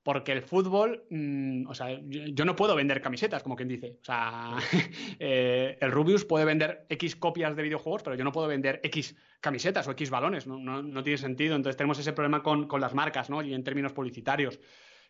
[0.05, 3.97] porque el fútbol, mm, o sea, yo, no puedo vender camisetas, como quien dice.
[4.01, 4.55] O sea,
[5.19, 9.15] eh, el Rubius puede vender X copias de videojuegos, pero yo no puedo vender X
[9.41, 11.55] camisetas o X balones, no, tiene sentido.
[11.55, 13.41] Entonces tenemos ese problema con, las marcas, ¿no?
[13.41, 14.59] Y en términos publicitarios.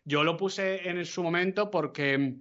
[0.06, 2.36] Yo lo puse en su momento porque,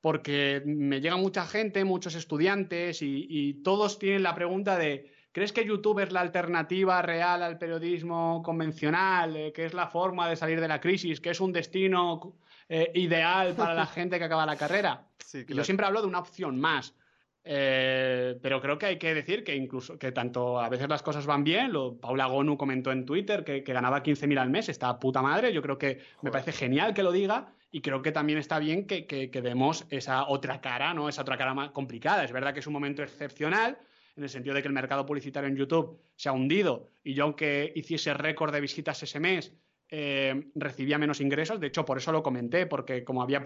[0.00, 5.64] porque me llega mucha gente, muchos estudiantes, y todos tienen la pregunta de ¿Crees que
[5.64, 10.60] YouTube es la alternativa real al periodismo convencional, eh, que es la forma de salir
[10.60, 12.34] de la crisis, que es un destino
[12.68, 15.06] eh, ideal para la gente que acaba la carrera?
[15.46, 16.94] Yo siempre hablo de una opción más.
[17.42, 21.26] Eh, pero creo que hay que decir que incluso que tanto a veces las cosas
[21.26, 21.72] van bien.
[21.72, 25.52] Lo, Paula Gonu comentó en Twitter que, ganaba 15.000 al mes, está puta madre.
[25.52, 28.86] Yo creo que me parece genial que lo diga y creo que también está bien
[28.86, 31.08] que, que, que, demos esa otra cara, ¿no?
[31.08, 32.24] Esa otra cara más complicada.
[32.24, 33.78] Es verdad que es un momento excepcional,
[34.20, 37.24] en el sentido de que el mercado publicitario en YouTube se ha hundido y yo
[37.24, 39.54] aunque hiciese récord de visitas ese mes,
[39.88, 41.58] eh, recibía menos ingresos.
[41.58, 43.42] De hecho, por eso lo comenté, porque como había,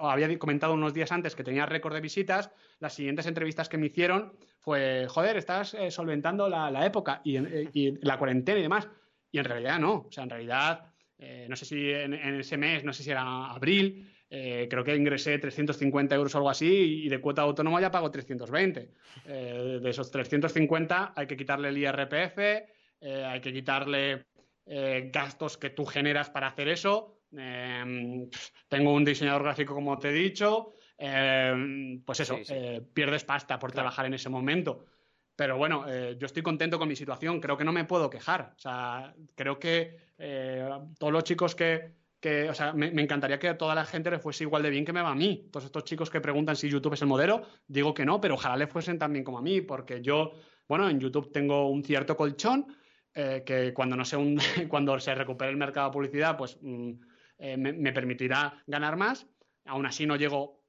[0.00, 3.86] había comentado unos días antes que tenía récord de visitas, las siguientes entrevistas que me
[3.86, 8.88] hicieron fue, joder, estás eh, solventando la, época eh, y, la cuarentena y demás.
[9.30, 10.06] Y en realidad no.
[10.08, 10.92] O sea, en realidad,
[11.48, 15.38] no sé si en, ese mes, no sé si era abril, eh, creo que ingresé
[15.38, 18.90] 350 euros o algo así y de cuota autónoma ya pago 320.
[19.26, 24.26] Eh, de esos 350 hay que quitarle el IRPF, eh, hay que quitarle
[25.12, 27.20] gastos que tú generas para hacer eso.
[28.68, 30.72] tengo un diseñador gráfico, como te he dicho.
[30.96, 32.40] pues eso,
[32.92, 34.86] pierdes pasta por trabajar en ese momento.
[35.36, 38.54] Pero bueno, yo estoy contento con mi situación, creo que no me puedo quejar.
[38.56, 39.98] O sea, creo que
[40.98, 41.92] todos los chicos que,
[42.26, 44.84] que, o sea, me, encantaría que a toda la gente le fuese igual de bien
[44.84, 45.48] que me va a mí.
[45.52, 48.56] Todos estos chicos que preguntan si YouTube es el modelo, digo que no, pero ojalá
[48.56, 50.32] le fuesen tan bien como a mí, porque yo,
[50.66, 52.66] bueno, en YouTube tengo un cierto colchón
[53.14, 54.16] eh, que cuando no se
[54.68, 56.92] cuando se recupere el mercado de publicidad, pues mm,
[57.38, 59.24] eh, me, permitirá ganar más.
[59.66, 60.64] Aún así no llego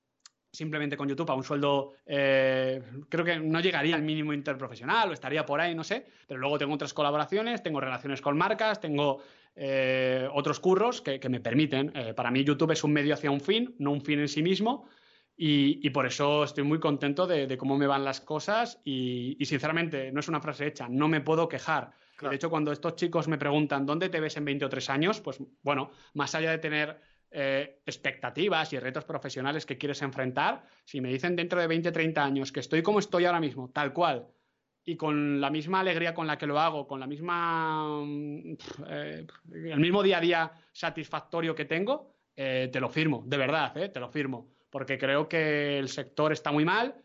[0.52, 5.14] simplemente con YouTube a un sueldo, eh, creo que no llegaría al mínimo interprofesional o
[5.14, 9.22] estaría por ahí, no sé, pero luego tengo otras colaboraciones, tengo relaciones con marcas, tengo
[9.60, 11.92] eh, otros curros que, me permiten.
[11.96, 14.44] Eh, para mí YouTube es un medio hacia un fin, no un fin en sí
[14.44, 14.88] mismo.
[15.36, 20.20] Y, por eso estoy muy contento de, cómo me van las cosas y, sinceramente, no
[20.20, 21.92] es una frase hecha, no me puedo quejar.
[22.20, 25.92] De hecho, cuando estos chicos me preguntan dónde te ves en 23 años, pues bueno,
[26.16, 31.36] más allá de tener eh, expectativas y retos profesionales que quieres enfrentar, si me dicen
[31.36, 34.28] dentro de 20, 30 años que estoy como estoy ahora mismo, tal cual,
[34.88, 38.54] y con la misma alegría con la que lo hago, con la misma mm,
[38.88, 43.74] eh, el mismo día a día satisfactorio que tengo, eh, te lo firmo, de verdad,
[43.74, 46.96] te lo firmo, porque creo que el sector está muy mal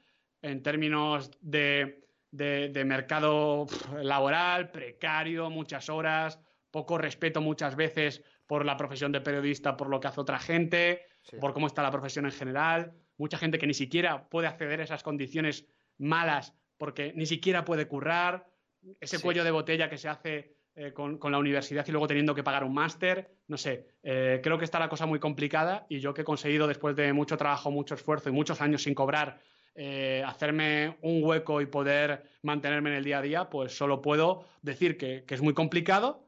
[0.43, 3.67] en términos de, mercado
[4.01, 6.39] laboral, precario, muchas horas,
[6.71, 11.03] poco respeto muchas veces por la profesión de periodista, por lo que hace otra gente,
[11.41, 12.93] por cómo está la profesión en general.
[13.17, 15.67] Mucha gente que ni siquiera puede acceder a esas condiciones
[15.99, 18.45] malas porque ni siquiera puede currar.
[18.99, 22.43] Ese cuello de botella que se hace eh, con, la universidad y luego teniendo que
[22.43, 23.37] pagar un máster.
[23.47, 26.67] No sé, eh, creo que está la cosa muy complicada y yo que he conseguido
[26.67, 29.39] después de mucho trabajo, mucho esfuerzo y muchos años sin cobrar,
[29.77, 34.45] eh, hacerme un hueco y poder mantenerme en el día a día, pues solo puedo
[34.63, 36.27] decir que es muy complicado,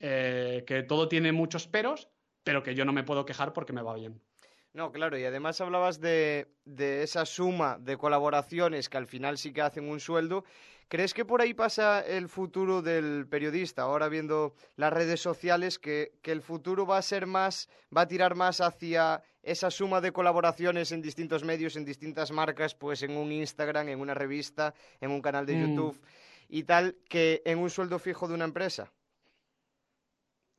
[0.00, 2.08] que todo tiene muchos peros,
[2.42, 4.20] pero que yo no me puedo quejar porque me va bien.
[4.74, 6.48] No, claro, y además hablabas de,
[7.02, 10.44] esa suma de colaboraciones que al final sí que hacen un sueldo.
[10.88, 13.82] ¿Crees que por ahí pasa el futuro del periodista?
[13.82, 18.08] Ahora viendo las redes sociales, que, que, el futuro va a ser más, va a
[18.08, 23.16] tirar más hacia esa suma de colaboraciones en distintos medios, en distintas marcas, pues en
[23.16, 25.60] un Instagram, en una revista, en un canal de mm.
[25.60, 26.00] YouTube
[26.48, 28.92] y tal, que en un sueldo fijo de una empresa.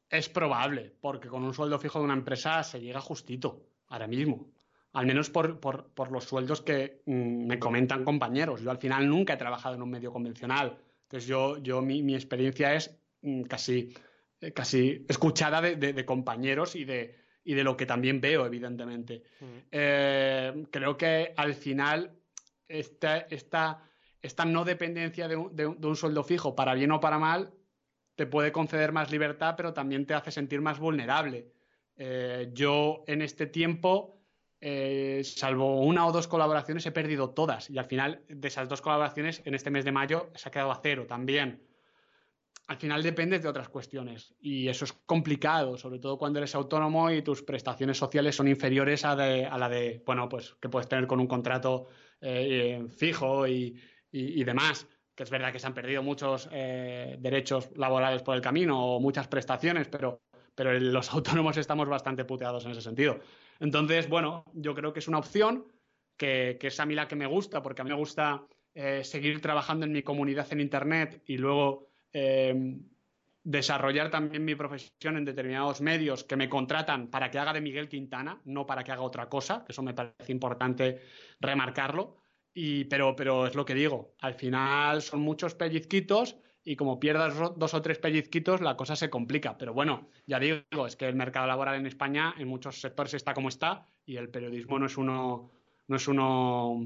[0.09, 4.51] Es probable, porque con un sueldo fijo de una empresa se llega justito, ahora mismo.
[4.93, 8.61] Al menos por, los sueldos que mm, me comentan compañeros.
[8.61, 10.77] Yo al final nunca he trabajado en un medio convencional.
[11.03, 13.93] Entonces yo, yo mi, experiencia es mm, casi,
[14.41, 19.23] eh, casi escuchada de, compañeros y de, y de lo que también veo, evidentemente.
[19.71, 22.11] Eh, creo que al final
[22.67, 23.83] esta, esta,
[24.21, 27.53] esta no dependencia de un, de un, sueldo fijo, para bien o para mal,
[28.15, 31.51] te puede conceder más libertad, pero también te hace sentir más vulnerable.
[31.95, 34.21] Eh, yo en este tiempo,
[34.59, 37.69] eh, salvo una o dos colaboraciones, he perdido todas.
[37.69, 40.71] Y al final de esas dos colaboraciones, en este mes de mayo, se ha quedado
[40.71, 41.67] a cero también.
[42.67, 47.11] Al final dependes de otras cuestiones y eso es complicado, sobre todo cuando eres autónomo
[47.11, 51.19] y tus prestaciones sociales son inferiores a, la de, bueno, pues que puedes tener con
[51.19, 51.87] un contrato
[52.21, 53.75] eh, fijo y
[54.45, 58.99] demás que es verdad que se han perdido muchos derechos laborales por el camino o
[58.99, 60.23] muchas prestaciones, pero,
[60.55, 63.19] pero los autónomos estamos bastante puteados en ese sentido.
[63.59, 65.65] Entonces, bueno, yo creo que es una opción
[66.17, 69.41] que, es a mí la que me gusta, porque a mí me gusta eh, seguir
[69.41, 72.77] trabajando en mi comunidad en Internet y luego eh,
[73.43, 77.89] desarrollar también mi profesión en determinados medios que me contratan para que haga de Miguel
[77.89, 81.01] Quintana, no para que haga otra cosa, que eso me parece importante
[81.39, 82.17] remarcarlo.
[82.53, 87.35] Y, pero, pero es lo que digo, al final son muchos pellizquitos y como pierdas
[87.57, 89.57] dos o tres pellizquitos la cosa se complica.
[89.57, 93.33] Pero bueno, ya digo, es que el mercado laboral en España en muchos sectores está
[93.33, 95.51] como está y el periodismo no es uno,
[95.87, 96.79] no es uno,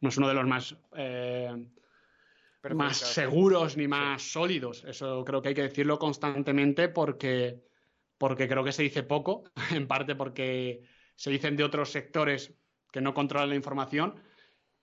[0.00, 1.68] no es uno de los más, eh,
[2.74, 4.84] más seguros ni más sólidos.
[4.84, 7.62] Eso creo que hay que decirlo constantemente porque,
[8.18, 10.82] porque creo que se dice poco, en parte porque
[11.14, 12.54] se dicen de otros sectores
[12.90, 14.20] que no controlan la información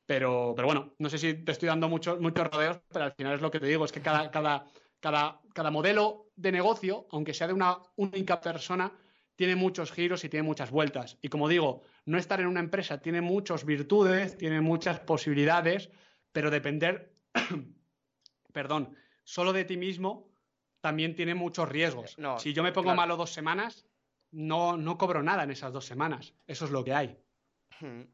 [0.07, 3.35] pero, pero bueno, no sé si te estoy dando muchos muchos rodeos, pero al final
[3.35, 4.65] es lo que te digo, es que cada, cada,
[5.01, 8.91] cada, cada modelo de negocio, aunque sea de una única persona,
[9.35, 11.17] tiene muchos giros y tiene muchas vueltas.
[11.21, 15.89] Y como digo, no estar en una empresa tiene muchas virtudes, tiene muchas posibilidades,
[16.31, 17.13] pero depender,
[18.53, 20.31] perdón, solo de ti mismo
[20.79, 22.15] también tiene muchos riesgos.
[22.37, 23.85] si yo me pongo malo dos semanas,
[24.31, 26.33] no, no cobro nada en esas dos semanas.
[26.47, 27.17] Eso es lo que hay.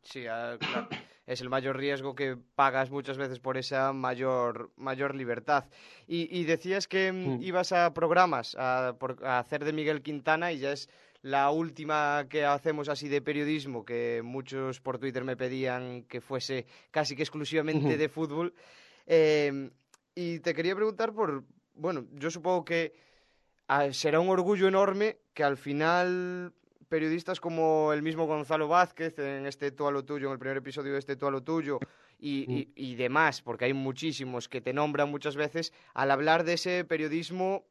[0.02, 0.90] Sí, ah, claro
[1.26, 5.66] es el mayor riesgo que pagas muchas veces por esa mayor, mayor libertad.
[6.08, 7.42] Y, decías que mm, mm.
[7.44, 10.90] ibas a programas a, hacer de Miguel Quintana y ya es
[11.22, 16.66] la última que hacemos así de periodismo, que muchos por Twitter me pedían que fuese
[16.92, 18.54] casi que exclusivamente de fútbol.
[19.06, 19.72] Em,
[20.16, 22.94] y te quería preguntar por, bueno, yo supongo que
[23.70, 26.54] ah, será un orgullo enorme que al final
[26.94, 30.58] periodistas como el mismo Gonzalo Vázquez en este Tú a lo tuyo, en el primer
[30.58, 31.80] episodio de este Tú a lo tuyo,
[32.20, 36.86] y, y, demás, porque hay muchísimos que te nombran muchas veces, al hablar de ese
[36.86, 37.66] periodismo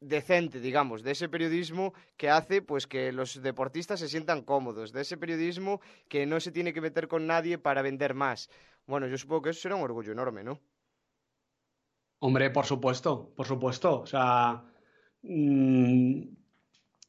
[0.00, 5.00] decente, digamos, de ese periodismo que hace pues que los deportistas se sientan cómodos, de
[5.00, 8.50] ese periodismo que no se tiene que meter con nadie para vender más.
[8.86, 10.60] Bueno, yo supongo que eso será un orgullo enorme, ¿no?
[12.18, 14.00] Hombre, por supuesto, por supuesto.
[14.00, 14.62] O sea,
[15.22, 16.37] mm,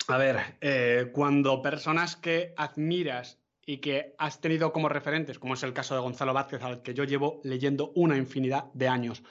[0.09, 5.63] a ver, eh, cuando personas que admiras y que has tenido como referentes, como es
[5.63, 9.21] el caso de Gonzalo Vázquez, al que yo llevo leyendo una infinidad de años,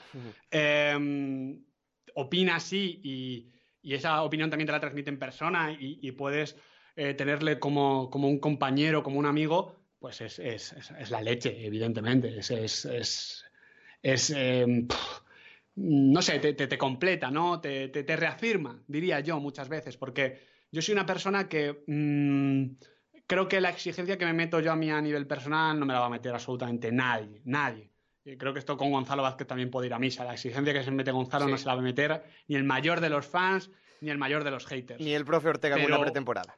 [0.49, 1.61] em,
[2.15, 3.49] opina así y,
[3.93, 6.55] esa opinión también te la transmite en persona y, puedes
[6.95, 12.37] eh, tenerle como, un compañero, como un amigo, pues es, la leche, evidentemente.
[12.39, 13.45] Es.
[14.03, 14.87] Em,
[15.75, 17.61] no sé, te, completa, ¿no?
[17.61, 20.39] Te, reafirma, diría yo muchas veces, porque
[20.71, 21.83] yo soy una persona que.
[21.87, 22.77] Mm,
[23.27, 25.93] creo que la exigencia que me meto yo a mí a nivel personal no me
[25.93, 27.91] la va a meter absolutamente nadie, nadie.
[28.37, 30.23] creo que esto con Gonzalo Vázquez también puede ir a misa.
[30.23, 33.01] La exigencia que se mete Gonzalo no se la va a meter ni el mayor
[33.01, 34.99] de los fans ni el mayor de los haters.
[34.99, 36.57] Ni el profe Ortega en una pretemporada.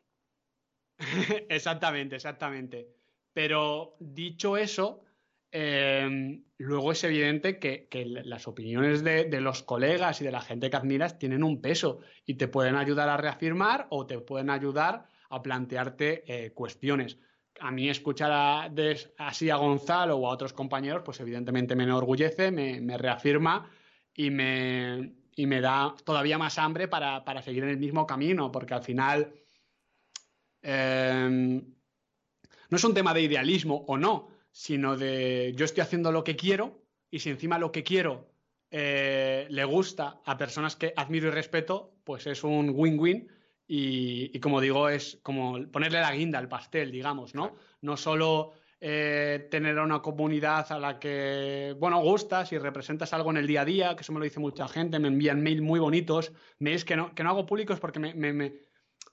[1.49, 2.89] exactamente, exactamente.
[3.33, 5.03] Pero dicho eso,
[5.51, 10.77] em, luego es evidente que, las opiniones de, los colegas y de la gente que
[10.77, 15.41] admiras tienen un peso y te pueden ayudar a reafirmar o te pueden ayudar a
[15.41, 17.17] plantearte eh, cuestiones.
[17.59, 18.71] A mí escuchar
[19.17, 23.69] así a Gonzalo o a otros compañeros, pues evidentemente me enorgullece, me, reafirma
[24.13, 28.83] y me, me, da todavía más hambre para, seguir en el mismo camino, porque al
[28.83, 29.33] final
[30.61, 31.61] em,
[32.69, 36.35] no es un tema de idealismo o no, sino de yo estoy haciendo lo que
[36.35, 38.29] quiero y si encima lo que quiero
[38.69, 43.27] eh, le gusta a personas que admiro y respeto, pues es un win-win
[43.73, 47.55] y, como digo, es como ponerle la guinda al pastel, digamos, ¿no?
[47.79, 53.31] No solo eh, tener a una comunidad a la que, bueno, gustas y representas algo
[53.31, 55.61] en el día a día, que eso me lo dice mucha gente, me envían mails
[55.61, 58.55] muy bonitos, mails que no, que no hago públicos porque me, me,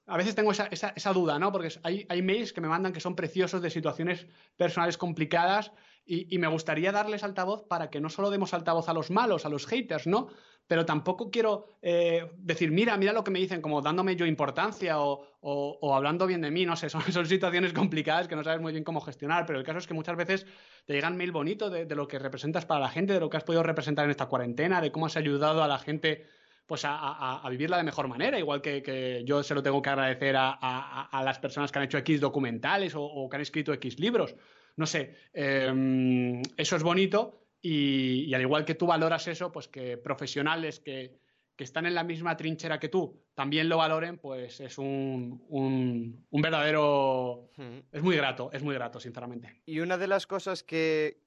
[0.08, 1.52] a veces tengo esa, esa, duda, ¿no?
[1.52, 5.72] Porque hay, mails que me mandan que son preciosos de situaciones personales complicadas
[6.06, 9.50] y, me gustaría darles altavoz para que no solo demos altavoz a los malos, a
[9.50, 10.28] los haters, ¿no?
[10.68, 14.96] pero tampoco quiero eh, decir, mira, mira lo que me dicen, como dándome yo importancia
[15.00, 18.84] o, hablando bien de mí, no sé, son, situaciones complicadas que no sabes muy bien
[18.84, 20.46] cómo gestionar, pero el caso es que muchas veces
[20.84, 23.44] te llegan mail bonito de, lo que representas para la gente, de lo que has
[23.44, 26.26] podido representar en esta cuarentena, de cómo has ayudado a la gente
[26.68, 31.22] pues a, vivirla de mejor manera, igual que, yo se lo tengo que agradecer a,
[31.24, 34.36] las personas que han hecho X documentales o, que han escrito X libros.
[34.76, 39.96] No sé, em, eso es bonito y, al igual que tú valoras eso, pues que
[39.96, 41.18] profesionales que,
[41.64, 47.50] están en la misma trinchera que tú también lo valoren, pues es un, un, verdadero...
[47.92, 49.60] Es muy grato, es muy grato, sinceramente.
[49.66, 51.18] Y una de las cosas que,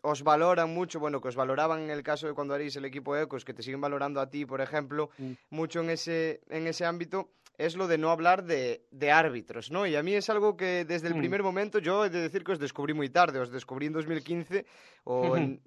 [0.00, 3.16] os valoran mucho, bueno, que os valoraban en el caso de cuando haréis el equipo
[3.16, 5.32] Ecos, que te siguen valorando a ti, por ejemplo, mm.
[5.50, 9.86] mucho en ese, en ese ámbito, es lo de no hablar de, árbitros, ¿no?
[9.86, 11.18] Y a mí es algo que desde el mm.
[11.18, 14.66] primer momento yo he de decir que os descubrí muy tarde, os descubrí en 2015
[15.04, 15.60] o en,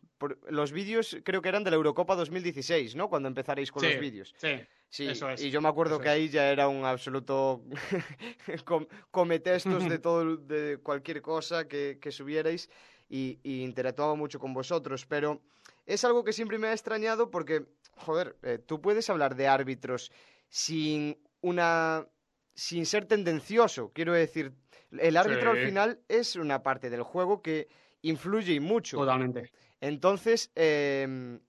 [0.49, 3.09] los vídeos creo que eran de la Eurocopa 2016, ¿no?
[3.09, 4.33] Cuando empezaréis con los vídeos.
[4.37, 5.43] Sí, sí, eso es.
[5.43, 7.63] Y yo me acuerdo que ahí ya era un absoluto
[9.11, 12.69] cometestos de todo, de cualquier cosa que, subierais
[13.09, 15.41] y, interactuaba mucho con vosotros, pero
[15.85, 17.65] es algo que siempre me ha extrañado porque,
[17.97, 20.11] joder, eh, tú puedes hablar de árbitros
[20.49, 22.07] sin una
[22.55, 23.91] sin ser tendencioso.
[23.93, 24.53] Quiero decir,
[24.91, 27.67] el árbitro al final es una parte del juego que
[28.01, 28.97] influye y mucho.
[28.97, 29.51] Totalmente.
[29.81, 31.39] Entonces, em,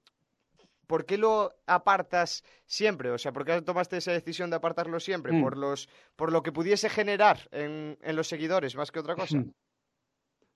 [0.86, 3.10] ¿por qué lo apartas siempre?
[3.10, 5.32] O sea, ¿por qué tomaste esa decisión de apartarlo siempre?
[5.32, 5.42] Mm.
[5.42, 9.42] ¿Por, los, ¿Por lo que pudiese generar en, los seguidores más que otra cosa?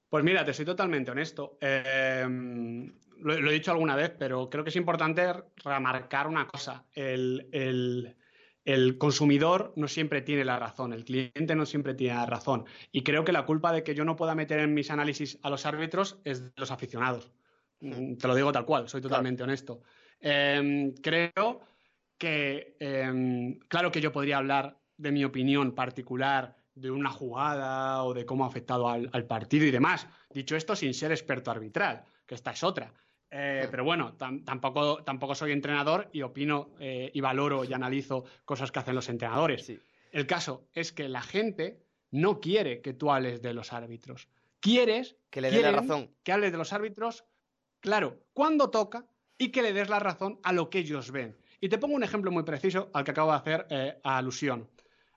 [0.08, 1.56] Pues mira, te soy totalmente honesto.
[1.60, 5.32] Em, lo, he dicho alguna vez, pero creo que es importante
[5.64, 6.84] remarcar una cosa.
[6.94, 8.16] el,
[8.64, 12.66] el consumidor no siempre tiene la razón, el cliente no siempre tiene la razón.
[12.92, 15.50] Y creo que la culpa de que yo no pueda meter en mis análisis a
[15.50, 17.30] los árbitros es de los aficionados.
[17.80, 19.80] Te lo digo tal cual, soy totalmente honesto.
[20.20, 21.60] Em, creo
[22.18, 28.12] que, em, claro que yo podría hablar de mi opinión particular de una jugada o
[28.14, 30.06] de cómo ha afectado al partido y demás.
[30.28, 32.92] Dicho esto, sin ser experto arbitral, que esta es otra.
[33.30, 38.72] Eh, pero bueno, tampoco, tampoco soy entrenador y opino eh, y valoro y analizo cosas
[38.72, 39.72] que hacen los entrenadores.
[40.10, 44.28] El caso es que la gente no quiere que tú hables de los árbitros.
[44.58, 46.10] Quieres que le des la razón.
[46.24, 47.24] Que hables de los árbitros,
[47.80, 49.06] claro, cuando toca
[49.38, 51.36] y que le des la razón a lo que ellos ven.
[51.60, 54.68] Y te pongo un ejemplo muy preciso al que acabo de hacer eh, alusión.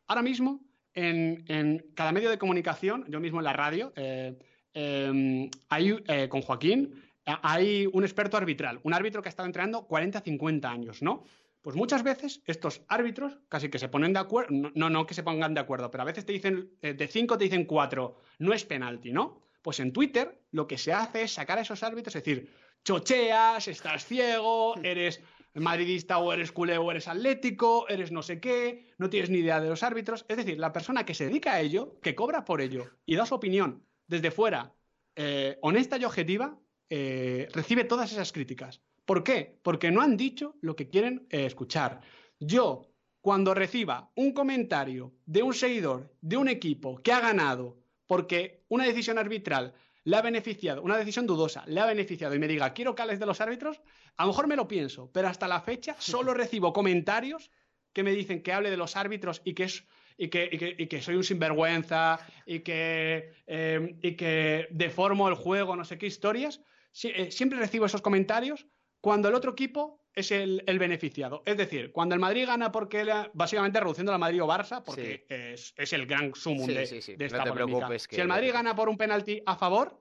[0.08, 0.62] Ahora mismo,
[0.94, 7.88] en, cada medio de comunicación, yo mismo en la radio, em, hay con Joaquín hay
[7.92, 11.24] un experto arbitral, un árbitro que ha estado entrenando 40, 50 años, ¿no?
[11.62, 15.24] Pues muchas veces estos árbitros casi que se ponen de acuerdo, no, no que se
[15.24, 18.54] pongan de acuerdo, pero a veces te dicen, eh, de cinco te dicen cuatro, no
[18.54, 19.40] es penalti, ¿no?
[19.64, 22.54] Pues en Twitter lo que se hace es sacar a esos árbitros, es decir,
[22.84, 25.22] chocheas, estás ciego, eres
[25.56, 29.62] madridista o eres culé o eres atlético, eres no sé qué, no tienes ni idea
[29.62, 30.26] de los árbitros.
[30.28, 33.26] Es decir, la persona que se dedica a ello, que cobra por ello y da
[33.26, 34.76] su opinión desde fuera,
[35.16, 36.60] eh, honesta y objetiva,
[36.90, 38.82] eh, recibe todas esas críticas.
[39.06, 39.60] ¿Por qué?
[39.64, 42.02] Porque no han dicho lo que quieren eh, escuchar.
[42.40, 42.90] Yo,
[43.22, 47.83] cuando reciba un comentario de un seguidor de un equipo que ha ganado
[48.14, 52.48] porque una decisión arbitral le ha beneficiado, una decisión dudosa, le ha beneficiado y me
[52.48, 53.82] diga, quiero que hables de los árbitros,
[54.18, 57.50] a lo mejor me lo pienso, pero hasta la fecha solo recibo comentarios
[57.92, 61.24] que me dicen que hable de los árbitros y que es y que, soy un
[61.24, 66.62] sinvergüenza y que, eh, y que deformo el juego, no sé qué historias.
[67.02, 68.68] Eh, siempre recibo esos comentarios
[69.02, 71.44] cuando el otro equipo es el, beneficiado.
[71.46, 75.94] Es decir, cuando el Madrid gana porque básicamente reduciendo la Madrid o Barça, porque es,
[75.94, 80.00] el gran sumum de, esta no Si el Madrid gana por un penalti a favor,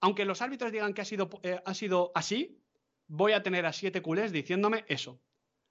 [0.00, 2.60] aunque los árbitros digan que ha sido, eh, ha sido así,
[3.06, 5.20] voy a tener a siete culés diciéndome eso.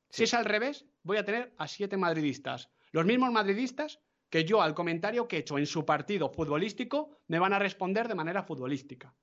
[0.10, 2.70] Si es al revés, voy a tener a siete madridistas.
[2.92, 7.40] Los mismos madridistas que yo al comentario que he hecho en su partido futbolístico me
[7.40, 9.16] van a responder de manera futbolística.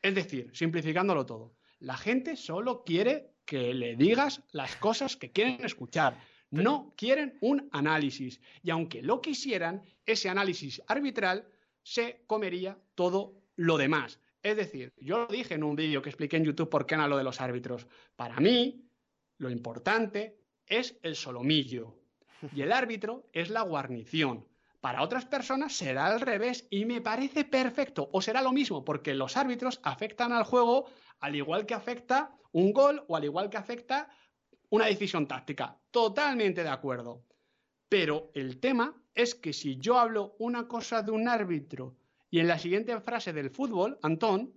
[0.00, 1.56] Es decir, simplificándolo todo.
[1.78, 6.20] La gente solo quiere que le digas las cosas que quieren escuchar.
[6.50, 8.40] No quieren un análisis.
[8.62, 11.48] Y aunque lo quisieran, ese análisis arbitral
[11.82, 14.20] se comería todo lo demás.
[14.42, 17.08] Es decir, yo lo dije en un vídeo que expliqué en YouTube por qué era
[17.08, 17.86] lo de los árbitros.
[18.16, 18.84] Para mí,
[19.38, 21.94] lo importante es el solomillo.
[22.54, 24.46] Y el árbitro es la guarnición.
[24.86, 28.08] Para otras personas será al revés y me parece perfecto.
[28.12, 30.86] O será lo mismo, porque los árbitros afectan al juego
[31.18, 34.08] al igual que afecta un gol o al igual que afecta
[34.70, 35.76] una decisión táctica.
[35.90, 37.24] Totalmente de acuerdo.
[37.88, 41.96] Pero el tema es que si yo hablo una cosa de un árbitro
[42.30, 44.54] y en la siguiente frase del fútbol, Antón,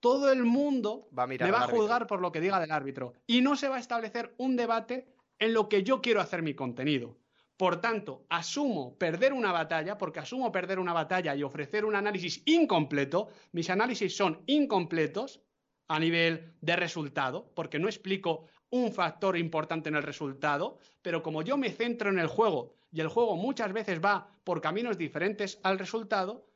[0.00, 3.12] todo el mundo va a me va a juzgar por lo que diga del árbitro
[3.28, 6.54] y no se va a establecer un debate en lo que yo quiero hacer mi
[6.54, 7.16] contenido.
[7.58, 12.40] Por tanto, asumo perder una batalla, porque asumo perder una batalla y ofrecer un análisis
[12.46, 15.42] incompleto, mis análisis son incompletos,
[15.88, 21.42] a nivel de resultado, porque no explico un factor importante en el resultado, pero como
[21.42, 25.58] yo me centro en el juego y el juego muchas veces va por caminos diferentes
[25.62, 26.46] al resultado,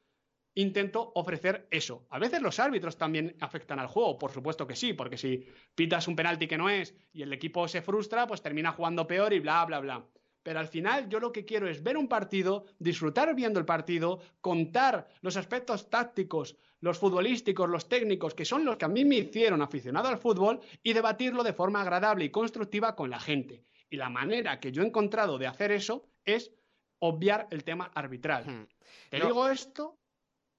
[0.55, 2.07] intento ofrecer eso.
[2.11, 6.07] A veces los árbitros también afectan al juego, por supuesto que sí, porque si pitas
[6.09, 9.40] un penalti que no es y el equipo se frustra, pues termina jugando peor y
[9.40, 10.07] bla, bla, bla.
[10.43, 14.20] Pero al final yo lo que quiero es ver un partido, disfrutar viendo el partido,
[14.40, 19.16] contar los aspectos tácticos, los futbolísticos, los técnicos, que son los que a mí me
[19.16, 23.64] hicieron aficionado al fútbol, y debatirlo de forma agradable y constructiva con la gente.
[23.88, 26.51] Y la manera que yo he encontrado de hacer eso es
[26.99, 28.47] obviar el tema arbitral.
[28.47, 28.66] Hmm.
[29.11, 29.99] Te digo esto,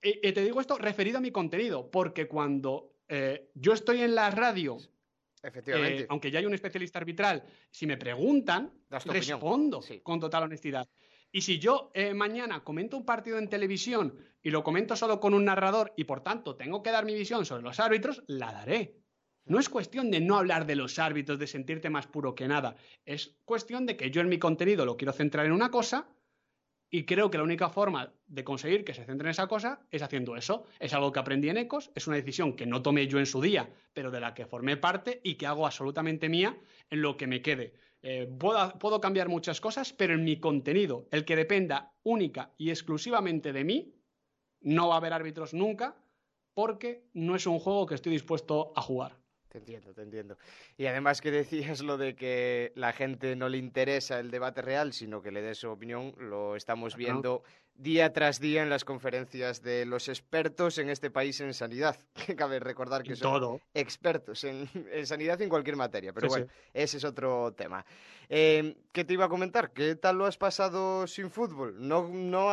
[0.02, 4.30] y, te digo esto referido a mi contenido, porque cuando eh, yo estoy en la
[4.32, 4.78] radio
[5.44, 6.04] Efectivamente.
[6.04, 10.88] Eh, aunque ya hay un especialista arbitral, si me preguntan, respondo con total honestidad.
[11.32, 15.34] Y si yo eh, mañana comento un partido en televisión y lo comento solo con
[15.34, 19.00] un narrador y por tanto tengo que dar mi visión sobre los árbitros, la daré.
[19.46, 22.76] No es cuestión de no hablar de los árbitros, de sentirte más puro que nada.
[23.04, 26.08] Es cuestión de que yo en mi contenido lo quiero centrar en una cosa
[26.94, 30.04] y creo que la única forma de conseguir que se centre en esa cosa es
[30.04, 30.68] haciendo eso.
[30.80, 33.42] Es algo que aprendí en Ecos, es una decisión que no tomé yo en su
[33.42, 36.56] día, pero de la que formé parte y que hago absolutamente mía
[36.92, 37.74] en lo que me quede.
[38.04, 42.70] Eh, puedo, puedo cambiar muchas cosas, pero en mi contenido, el que dependa única y
[42.70, 43.96] exclusivamente de mí,
[44.62, 45.98] no va a haber árbitros nunca,
[46.54, 49.23] porque no es un juego que estoy dispuesto a jugar.
[49.54, 50.36] Te entiendo, te entiendo.
[50.78, 54.94] Y además que decías lo de que la gente no le interesa el debate real,
[54.94, 57.44] sino que le dé su opinión, lo estamos viendo
[57.76, 62.00] día tras día en las conferencias de los expertos en este país en sanidad.
[62.26, 64.68] Que cabe recordar que son expertos en,
[65.06, 66.14] sanidad y en cualquier materia.
[66.14, 67.86] Pero bueno, ese es otro tema.
[68.30, 69.72] Eh, ¿Qué te iba a comentar?
[69.72, 71.76] ¿Qué tal lo has pasado sin fútbol?
[71.78, 72.50] No, no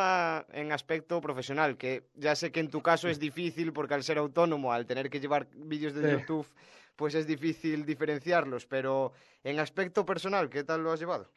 [0.53, 4.19] en aspecto profesional, que ya sé que en tu caso es difícil porque al ser
[4.19, 6.47] autónomo, al tener que llevar vídeos de YouTube
[7.01, 11.31] pues es difícil diferenciarlos, pero en aspecto personal, ¿qué tal lo has llevado?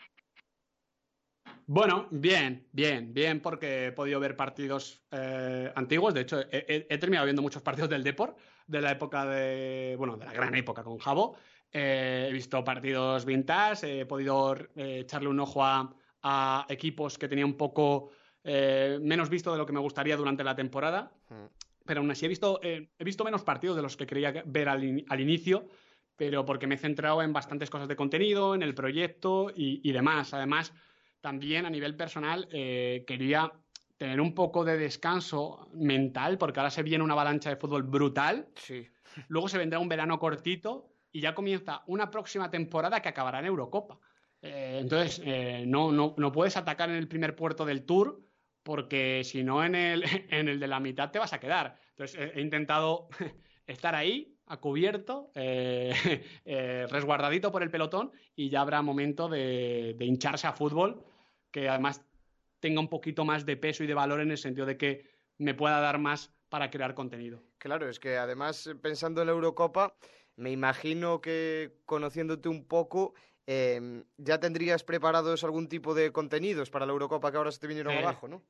[1.68, 6.14] Bueno, bien, bien, bien, porque he podido ver partidos eh, antiguos.
[6.14, 8.38] De hecho, he, terminado viendo muchos partidos del Deport,
[8.68, 11.38] de la época de, bueno, de la gran época con Jabo.
[11.72, 17.46] Eh, he visto partidos vintage, he podido eh, echarle un ojo a, equipos que tenía
[17.46, 18.12] un poco
[18.44, 21.10] menos visto de lo que me gustaría durante la temporada.
[21.86, 24.70] Pero aún así he visto, eh, he visto menos partidos de los que quería ver
[24.70, 25.68] al, inicio,
[26.16, 30.34] pero porque me he centrado en bastantes cosas de contenido, en el proyecto y, demás.
[30.34, 30.74] Además,
[31.20, 33.52] también a nivel personal eh, quería
[33.98, 38.48] tener un poco de descanso mental, porque ahora se viene una avalancha de fútbol brutal.
[38.56, 38.88] Sí.
[39.28, 43.46] Luego se vendrá un verano cortito y ya comienza una próxima temporada que acabará en
[43.46, 44.00] Eurocopa.
[44.42, 45.22] Eh, entonces,
[45.68, 48.22] no, no, no, puedes atacar en el primer puerto del Tour
[48.64, 51.80] porque si no en el, en el de la mitad te vas a quedar.
[51.90, 53.10] Entonces, he intentado
[53.68, 60.06] estar ahí, a cubierto, eh, resguardadito por el pelotón y ya habrá momento de, de
[60.06, 61.06] hincharse a fútbol,
[61.52, 62.06] que además
[62.60, 65.54] tenga un poquito más de peso y de valor en el sentido de que me
[65.54, 67.44] pueda dar más para crear contenido.
[67.58, 69.96] Claro, es que además pensando en la Eurocopa,
[70.36, 73.14] me imagino que conociéndote un poco,
[73.46, 77.68] em, ya tendrías preparados algún tipo de contenidos para la Eurocopa que ahora se te
[77.68, 78.44] vinieron abajo, ¿no?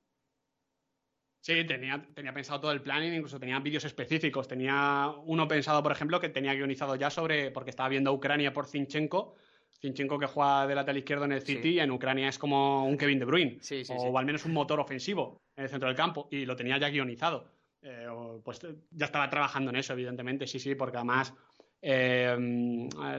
[1.42, 4.48] Sí, tenía, tenía pensado todo el planning, incluso tenía vídeos específicos.
[4.48, 8.66] Tenía uno pensado, por ejemplo, que tenía guionizado ya sobre, porque estaba viendo Ucrania por
[8.66, 9.36] Zinchenko,
[9.82, 12.98] Zinchenko que juega de lateral izquierdo en el City y en Ucrania es como un
[12.98, 16.46] Kevin De Bruyne, o al menos un motor ofensivo en el centro del campo, y
[16.46, 17.50] lo tenía ya guionizado.
[17.82, 18.08] Eh,
[18.46, 21.34] pues ya estaba trabajando en eso, evidentemente, sí, sí, porque además
[21.82, 22.34] eh,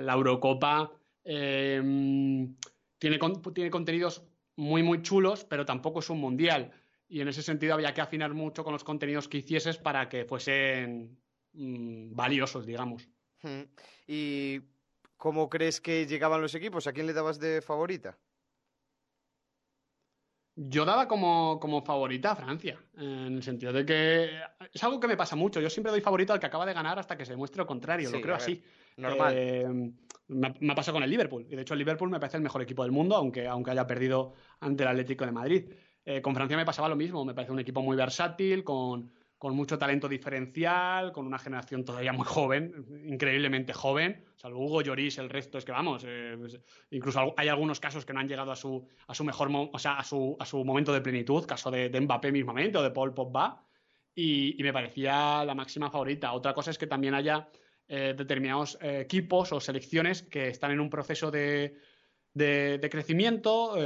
[0.00, 0.90] la Eurocopa
[1.24, 1.80] eh,
[2.98, 3.18] tiene,
[3.54, 4.24] tiene contenidos
[4.56, 6.72] muy, muy chulos, pero tampoco es un mundial.
[7.08, 10.24] Y en ese sentido había que afinar mucho con los contenidos que hicieses para que
[10.24, 11.18] fuesen
[11.52, 13.08] mm, valiosos, digamos.
[14.06, 14.60] ¿Y
[15.16, 16.86] cómo crees que llegaban los equipos?
[16.86, 18.18] ¿A quién le dabas de favorita?
[20.56, 24.30] Yo daba como, favorita a Francia, en el sentido de que
[24.72, 25.60] es algo que me pasa mucho.
[25.60, 28.10] Yo siempre doy favorito al que acaba de ganar hasta que se demuestre lo contrario,
[28.10, 28.62] lo creo así.
[28.96, 29.34] Normal.
[29.36, 29.92] Eh,
[30.28, 32.62] me, ha pasado con el Liverpool, y de hecho el Liverpool me parece el mejor
[32.62, 35.72] equipo del mundo, aunque, aunque haya perdido ante el Atlético de Madrid.
[36.04, 39.10] Eh, con Francia me pasaba lo mismo, me parece un equipo muy versátil, con,
[39.44, 45.18] con mucho talento diferencial, con una generación todavía muy joven, increíblemente joven, salvo Hugo Lloris,
[45.18, 46.58] el resto es que vamos, eh, pues,
[46.90, 50.02] incluso hay algunos casos que no han llegado a su, su mejor, o sea, a
[50.02, 53.62] su, momento de plenitud, caso de, Mbappé mismamente o de Paul Pogba,
[54.14, 56.32] y, me parecía la máxima favorita.
[56.32, 57.46] Otra cosa es que también haya
[57.86, 61.76] eh, determinados eh, equipos o selecciones que están en un proceso de,
[62.32, 63.76] de, crecimiento,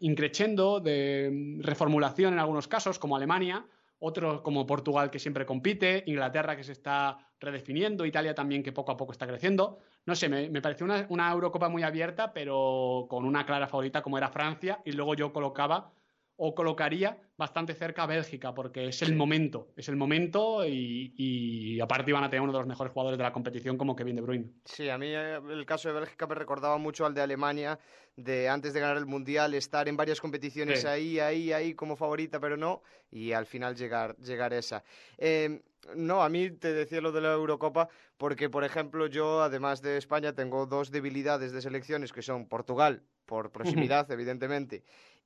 [0.00, 3.64] increchendo, de reformulación en algunos casos, como Alemania,
[4.04, 8.92] otros como Portugal que siempre compite, Inglaterra que se está redefiniendo, Italia también que poco
[8.92, 9.78] a poco está creciendo.
[10.04, 14.18] No sé, me, pareció una, una, Eurocopa muy abierta, pero con una clara favorita como
[14.18, 15.92] era Francia, y luego yo colocaba
[16.36, 22.10] o colocaría bastante cerca a Bélgica, porque es el momento, es el momento y, aparte
[22.10, 24.50] iban a tener uno de los mejores jugadores de la competición como Kevin De Bruyne.
[24.64, 27.78] Sí, a mí eh, el caso de Bélgica me recordaba mucho al de Alemania,
[28.16, 32.40] de antes de ganar el Mundial, estar en varias competiciones ahí, ahí, ahí como favorita,
[32.40, 34.84] pero no, y al final llegar, llegar esa.
[35.18, 35.60] Eh,
[35.96, 39.98] no, a mí te decía lo de la Eurocopa porque, por ejemplo, yo, además de
[39.98, 44.84] España, tengo dos debilidades de selecciones que son Portugal, por proximidad, evidentemente,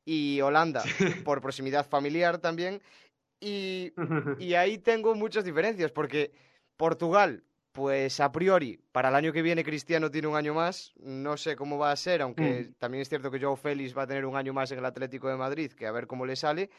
[0.09, 0.83] y Holanda
[1.25, 2.81] por proximidad familiar también.
[3.41, 3.93] Y,
[4.39, 6.33] y, ahí tengo muchas diferencias, porque
[6.79, 11.37] Portugal, pues a priori, para el año que viene Cristiano tiene un año más, no
[11.37, 12.75] sé cómo va a ser, aunque mm.
[12.79, 15.29] también es cierto que Joe Félix va a tener un año más en el Atlético
[15.29, 16.71] de Madrid, que a ver cómo le sale.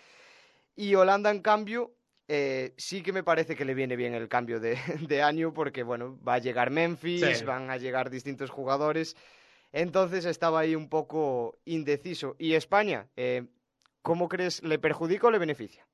[0.76, 1.94] Y Holanda, en cambio,
[2.28, 4.76] eh, sí que me parece que le viene bien el cambio de,
[5.08, 9.16] de año, porque bueno, va a llegar Memphis, van a llegar distintos jugadores.
[9.72, 12.36] Entonces estaba ahí un poco indeciso.
[12.40, 13.08] ¿Y España?
[13.16, 13.46] Eh,
[14.02, 15.88] ¿Cómo crees, le perjudica o le beneficia?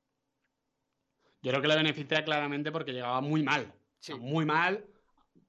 [1.42, 3.74] Yo creo que le beneficia claramente porque llegaba muy mal.
[4.20, 4.86] muy mal,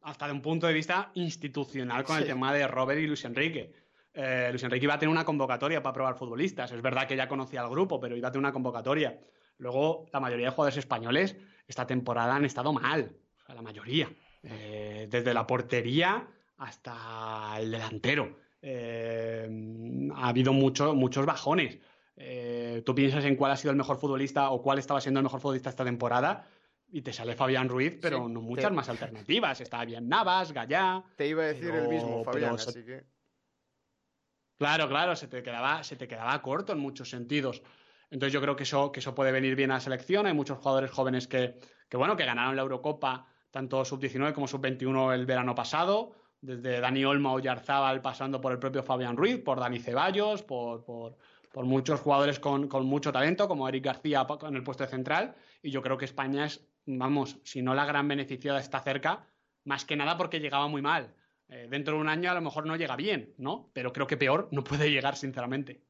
[0.03, 3.73] hasta de un punto de vista institucional con el tema de Robert y Luis Enrique.
[4.13, 6.73] Eh, Luis Enrique iba a tener una convocatoria para probar futbolistas.
[6.73, 9.19] Es verdad que ya conocía al grupo, pero iba a tener una convocatoria.
[9.59, 13.17] Luego, la mayoría de jugadores españoles esta temporada han estado mal.
[13.49, 14.09] la mayoría.
[14.43, 16.29] Eh, desde la portería
[16.59, 18.39] hasta el delantero.
[18.63, 19.49] Eh,
[20.15, 21.79] ha habido muchos bajones.
[22.17, 25.25] Eh, tú piensas en cuál ha sido el mejor futbolista o cuál estaba siendo el
[25.25, 26.49] mejor futbolista esta temporada
[26.89, 29.61] y te sale Fabián Ruiz, pero no muchas más alternativas.
[29.61, 31.05] Estaba bien Navas, Gallá.
[31.17, 33.05] Te iba a decir el mismo, Fabián, así que.
[34.59, 37.63] Claro, claro, se te, quedaba, se te quedaba corto en muchos sentidos.
[38.11, 40.27] Entonces yo creo que eso, que eso puede venir bien a la selección.
[40.27, 41.59] Hay muchos jugadores jóvenes que,
[41.91, 47.05] que bueno, que ganaron la Eurocopa, tanto sub-19 como sub-21 el verano pasado desde Dani
[47.05, 51.17] Olmo o Yarzábal pasando por el propio Fabián Ruiz, por Dani Ceballos, por, por,
[51.65, 55.35] muchos jugadores con, mucho talento, como Eric García en el puesto de central.
[55.63, 59.27] Y yo creo que España es, vamos, si no la gran beneficiada está cerca,
[59.65, 61.15] más que nada porque llegaba muy mal.
[61.49, 63.71] Eh, dentro de un año a lo mejor no llega bien, ¿no?
[63.73, 65.83] Pero creo que peor no puede llegar, sinceramente.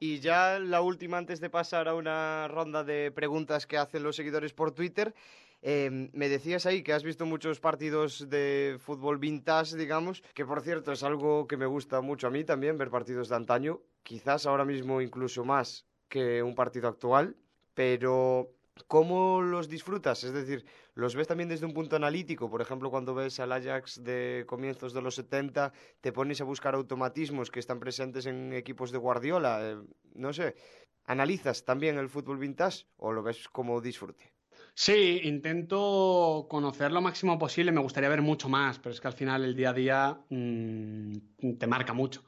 [0.00, 4.16] Y ya la última, antes de pasar a una ronda de preguntas que hacen los
[4.16, 5.14] seguidores por Twitter,
[5.68, 10.60] Em, me decías ahí que has visto muchos partidos de fútbol vintage, digamos, que por
[10.62, 14.46] cierto es algo que me gusta mucho a mí también, ver partidos de antaño, quizás
[14.46, 17.34] ahora mismo incluso más que un partido actual,
[17.74, 18.52] pero
[18.86, 20.22] ¿cómo los disfrutas?
[20.22, 20.64] Es decir,
[20.94, 22.48] ¿los ves también desde un punto analítico?
[22.48, 26.76] Por ejemplo, cuando ves al Ajax de comienzos de los 70, te pones a buscar
[26.76, 29.78] automatismos que están presentes en equipos de Guardiola, eh,
[30.14, 30.54] no sé.
[31.06, 34.35] ¿Analizas también el fútbol vintage o lo ves como disfrute?
[34.78, 37.72] Sí, intento conocer lo máximo posible.
[37.72, 41.12] Me gustaría ver mucho más, pero es que al final el día a día mm,
[41.58, 42.22] te marca mucho.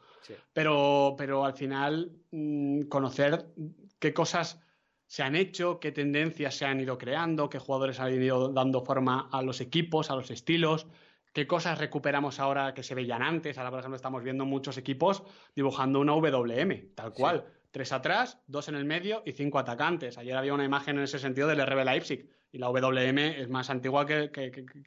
[0.55, 3.49] Pero, pero al final mm, conocer
[3.99, 4.63] qué cosas
[5.07, 9.29] se han hecho, qué tendencias se han ido creando, qué jugadores han ido dando forma
[9.31, 10.87] a los equipos, a los estilos,
[11.35, 13.59] qué cosas recuperamos ahora que se veían antes.
[13.59, 15.23] Ahora, por ejemplo, estamos viendo muchos equipos
[15.55, 17.45] dibujando una WM, tal cual.
[17.71, 20.17] Tres atrás, dos en el medio y cinco atacantes.
[20.17, 23.71] Ayer había una imagen en ese sentido del RB Leipzig y la WM es más
[23.71, 24.31] antigua que,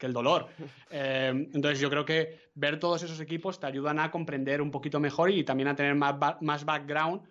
[0.00, 0.48] el dolor.
[0.94, 5.00] Eh, entonces yo creo que ver todos esos equipos te ayudan a comprender un poquito
[5.00, 7.22] mejor y también a tener más, más background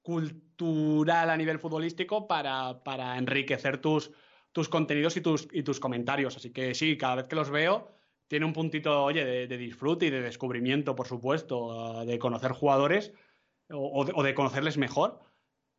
[0.00, 4.10] cultural a nivel futbolístico para, para enriquecer tus,
[4.52, 6.36] tus contenidos y tus, y tus comentarios.
[6.36, 7.90] Así que sí, cada vez que los veo
[8.30, 13.12] tiene un puntito, oye, de, disfrute y de descubrimiento, por supuesto, de conocer jugadores
[13.68, 15.20] o, de, conocerles mejor.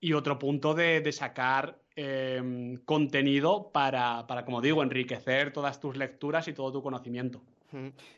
[0.01, 6.47] Y otro punto de, sacar em, contenido para, para, como digo, enriquecer todas tus lecturas
[6.49, 7.41] y todo tu conocimiento.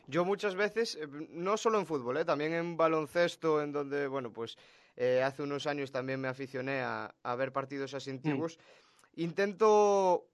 [0.08, 2.24] Yo muchas veces, eh, no solo en fútbol, ¿eh?
[2.24, 4.56] también en baloncesto, en donde, bueno, pues
[4.96, 8.58] eh, hace unos años también me aficioné a, ver partidos así antiguos.
[9.16, 10.26] Intento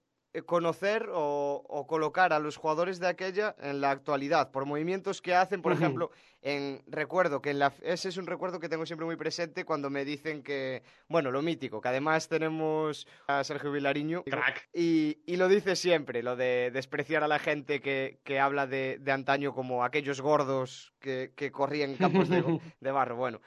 [0.45, 5.61] conocer o, colocar a los jugadores de aquella en la actualidad, por movimientos que hacen,
[5.61, 6.11] por ejemplo,
[6.41, 9.89] en recuerdo, que en la, ese es un recuerdo que tengo siempre muy presente cuando
[9.89, 14.23] me dicen que, bueno, lo mítico, que además tenemos a Sergio Vilariño
[14.73, 18.97] y, y, lo dice siempre, lo de despreciar a la gente que, que habla de,
[18.99, 22.41] de, antaño como aquellos gordos que, que corrían en campos de,
[22.79, 23.17] de barro.
[23.17, 23.41] Bueno,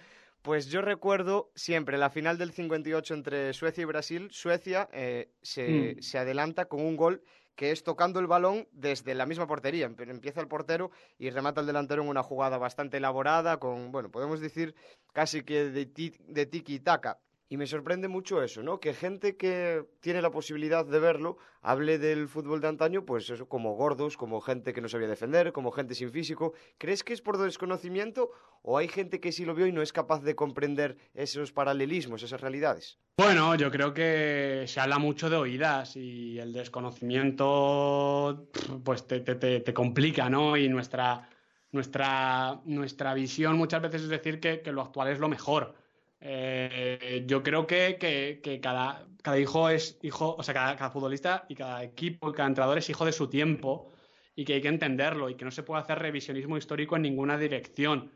[0.44, 4.28] pues yo recuerdo siempre la final del 58 entre Suecia y Brasil.
[4.30, 6.02] Suecia eh, mm.
[6.02, 7.22] se, adelanta con un gol
[7.54, 9.86] que es tocando el balón desde la misma portería.
[9.86, 14.38] Empieza el portero y remata el delantero en una jugada bastante elaborada, con, bueno, podemos
[14.38, 14.74] decir
[15.14, 17.16] casi que de, de tiki-taka.
[17.48, 18.80] Y me sorprende mucho eso, ¿no?
[18.80, 23.48] Que gente que tiene la posibilidad de verlo hable del fútbol de antaño, pues eso,
[23.48, 26.54] como gordos, como gente que no sabía defender, como gente sin físico.
[26.78, 28.30] ¿Crees que es por desconocimiento
[28.62, 32.22] o hay gente que sí lo vio y no es capaz de comprender esos paralelismos,
[32.22, 32.98] esas realidades?
[33.18, 38.48] Bueno, yo creo que se habla mucho de oídas y el desconocimiento
[38.82, 40.56] pues te, te, te, complica, ¿no?
[40.56, 41.28] Y nuestra,
[41.72, 45.83] nuestra, nuestra visión muchas veces es decir que, que lo actual es lo mejor
[46.26, 49.06] eh, yo creo que, cada,
[49.38, 53.04] hijo es hijo, o sea, cada, futbolista y cada equipo y cada entrenador es hijo
[53.04, 53.92] de su tiempo
[54.34, 57.36] y que hay que entenderlo y que no se puede hacer revisionismo histórico en ninguna
[57.36, 58.10] dirección.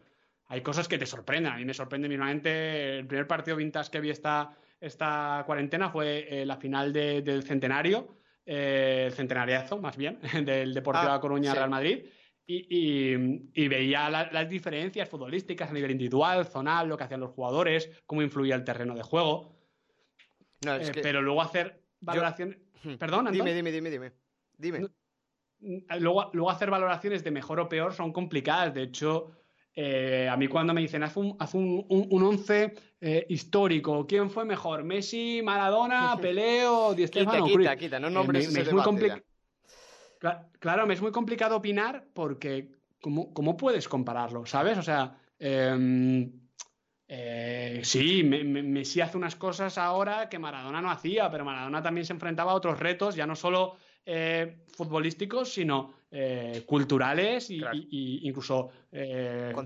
[0.47, 1.53] Hay cosas que te sorprenden.
[1.53, 2.99] A mí me sorprende mínimamente.
[2.99, 8.17] El primer partido vintage que vi esta, esta cuarentena fue eh, la final del centenario,
[8.47, 12.07] eh, el centenariazo más bien, del Deportivo ah, Coruña Real Madrid
[12.51, 18.23] y, veía las diferencias futbolísticas a nivel individual, zonal, lo que hacían los jugadores, cómo
[18.23, 19.55] influía el terreno de juego.
[20.67, 22.59] Eh, pero luego hacer valoraciones.
[22.83, 22.95] Hmm.
[22.95, 24.13] Perdón, Dime, dime, dime, dime.
[24.57, 24.89] dime.
[25.99, 28.73] Luego, luego hacer valoraciones de mejor o peor son complicadas.
[28.73, 29.33] De hecho,
[29.75, 34.31] eh, a mí cuando me dicen haz un, haz un, un, once eh, histórico, ¿quién
[34.31, 34.85] fue mejor?
[34.85, 37.45] ¿Messi, Maradona, Peleo, Di Stefano?
[37.45, 39.21] Quita, quita, quita, no nombres me, es muy complicado.
[40.19, 44.47] Claro, me es muy complicado opinar porque ¿cómo, puedes compararlo?
[44.47, 44.79] ¿Sabes?
[44.79, 46.33] O sea, em,
[47.07, 52.13] eh, sí, Messi hace unas cosas ahora que Maradona no hacía, pero Maradona también se
[52.13, 57.61] enfrentaba a otros retos, ya no solo eh, futbolísticos, sino eh, culturales y,
[58.23, 58.71] incluso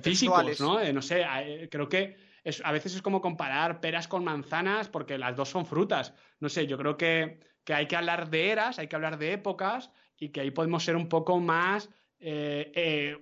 [0.03, 0.93] físicos, ¿no?
[0.93, 1.25] no sé,
[1.71, 2.17] creo que
[2.65, 6.13] a veces es como comparar peras con manzanas porque las dos son frutas.
[6.41, 9.33] No sé, yo creo que, que hay que hablar de eras, hay que hablar de
[9.33, 9.91] épocas
[10.23, 13.19] y que ahí podemos ser un poco más eh, eh,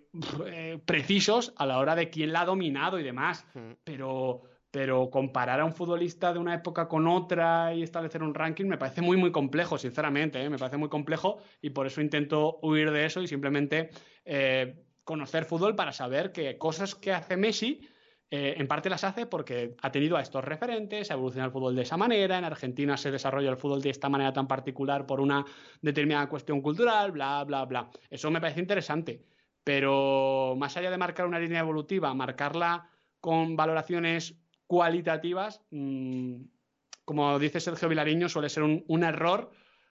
[0.48, 3.46] eh, precisos a la hora de quién la ha dominado y demás.
[3.84, 8.66] Pero, pero comparar a un futbolista de una época con otra y establecer un ranking
[8.66, 10.46] me parece muy, muy complejo, sinceramente.
[10.50, 13.88] Me parece muy complejo y por eso intento huir de eso y simplemente
[15.02, 17.80] conocer fútbol para saber que cosas que hace Messi
[18.32, 21.74] eh, en parte las hace porque ha tenido a estos referentes, ha evolucionado el fútbol
[21.74, 25.20] de esa manera, en Argentina se desarrolla el fútbol de esta manera tan particular por
[25.20, 25.44] una
[25.82, 27.90] determinada cuestión cultural, bla, bla, bla.
[28.08, 29.24] Eso me parece interesante,
[29.64, 32.88] pero más allá de marcar una línea evolutiva, marcarla
[33.20, 34.36] con valoraciones
[34.68, 36.36] cualitativas, mm,
[37.04, 39.50] como dice Sergio Vilariño, suele ser un, error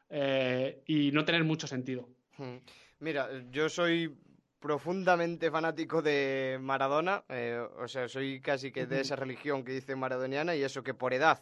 [0.10, 2.08] eh, y no tener mucho sentido.
[2.38, 2.60] Hmm.
[3.00, 4.18] Mira, yo soy
[4.60, 9.96] profundamente fanático de Maradona, eh, o sea, soy casi que de esa religión que dice
[9.96, 11.42] maradoniana y eso que por edad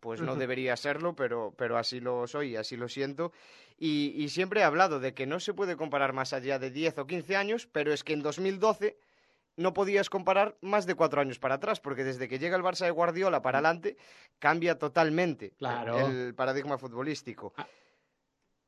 [0.00, 3.32] pues no debería serlo, pero, pero así lo soy, así lo siento.
[3.78, 6.98] Y, y, siempre he hablado de que no se puede comparar más allá de 10
[6.98, 8.96] o 15 años, pero es que en 2012
[9.56, 12.84] no podías comparar más de cuatro años para atrás, porque desde que llega el Barça
[12.84, 13.96] de Guardiola para adelante
[14.38, 17.52] cambia totalmente el paradigma futbolístico.
[17.56, 17.66] Ah,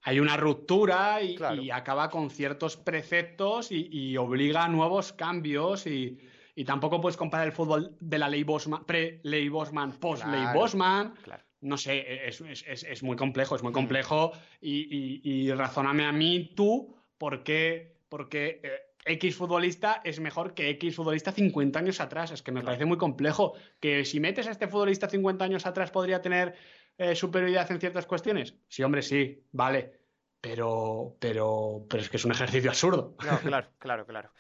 [0.03, 6.19] hay una ruptura y, acaba con ciertos preceptos y, obliga a nuevos cambios y,
[6.67, 11.15] tampoco puedes comparar el fútbol de la ley Bosman, pre-ley Bosman, post-ley Bosman.
[11.63, 13.75] No sé, es, muy complejo, es muy mm.
[13.75, 20.69] complejo y, razóname a mí tú por qué, porque eh, X futbolista es mejor que
[20.71, 22.31] X futbolista 50 años atrás.
[22.31, 23.55] Es que me parece muy complejo.
[23.81, 26.55] Que si metes a este futbolista 50 años atrás podría tener
[27.01, 28.55] eh, superioridad en ciertas cuestiones.
[28.69, 30.01] Sí, hombre, sí, vale.
[30.39, 33.17] Pero, pero, pero es que es un ejercicio absurdo.
[33.25, 34.31] No, claro, claro, claro.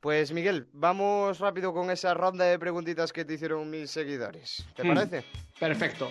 [0.00, 4.66] Pues Miguel, vamos rápido con esa ronda de preguntitas que te hicieron mis seguidores.
[4.74, 4.94] ¿Te hmm.
[4.94, 5.24] parece?
[5.58, 6.10] Perfecto.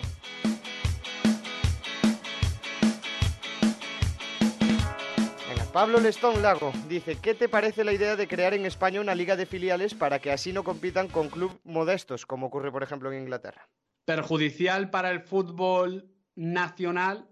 [5.72, 9.36] Pablo Lestón Lago dice, ¿qué te parece la idea de crear en España una liga
[9.36, 13.22] de filiales para que así no compitan con clubes modestos, como ocurre por ejemplo en
[13.22, 13.68] Inglaterra?
[14.10, 17.28] Perjudicial para el fútbol nacional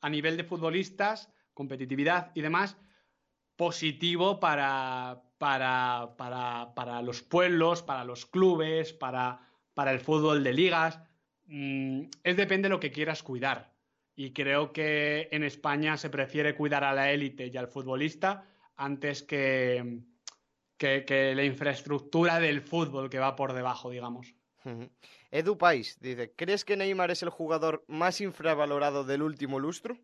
[0.00, 2.78] a nivel de futbolistas, competitividad y demás,
[3.54, 11.00] positivo para, para, para, los pueblos, para los clubes, para, para el fútbol de ligas.
[11.48, 13.74] Mm, es depende de lo que quieras cuidar.
[14.16, 19.22] Y creo que en España se prefiere cuidar a la élite y al futbolista antes
[19.22, 20.00] que,
[20.78, 24.34] que, la infraestructura del fútbol que va por debajo, digamos.
[25.30, 29.98] Edu Pais dice, ¿crees que Neymar es el jugador más infravalorado del último lustro?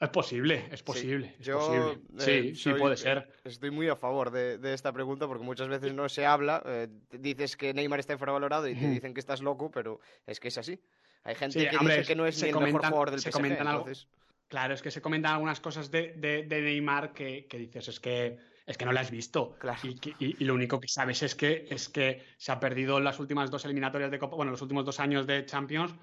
[0.00, 1.34] Es posible, es posible.
[1.40, 3.28] yo, eh, sí, sí, puede ser.
[3.42, 6.62] Estoy muy a favor de, esta pregunta porque muchas veces no se habla.
[6.66, 10.48] Eh, dices que Neymar está infravalorado y te dicen que estás loco, pero es que
[10.48, 10.80] es así.
[11.24, 14.06] Hay gente que dice que no es el mejor jugador del PSG,
[14.46, 18.38] Claro, es que se comentan algunas cosas de, de, Neymar que, que, dices, es que,
[18.68, 19.56] es que no la has visto.
[19.82, 23.50] Y, y, lo único que sabes es que, es que se ha perdido las últimas
[23.50, 25.94] dos eliminatorias de Copa, bueno, los últimos dos años de Champions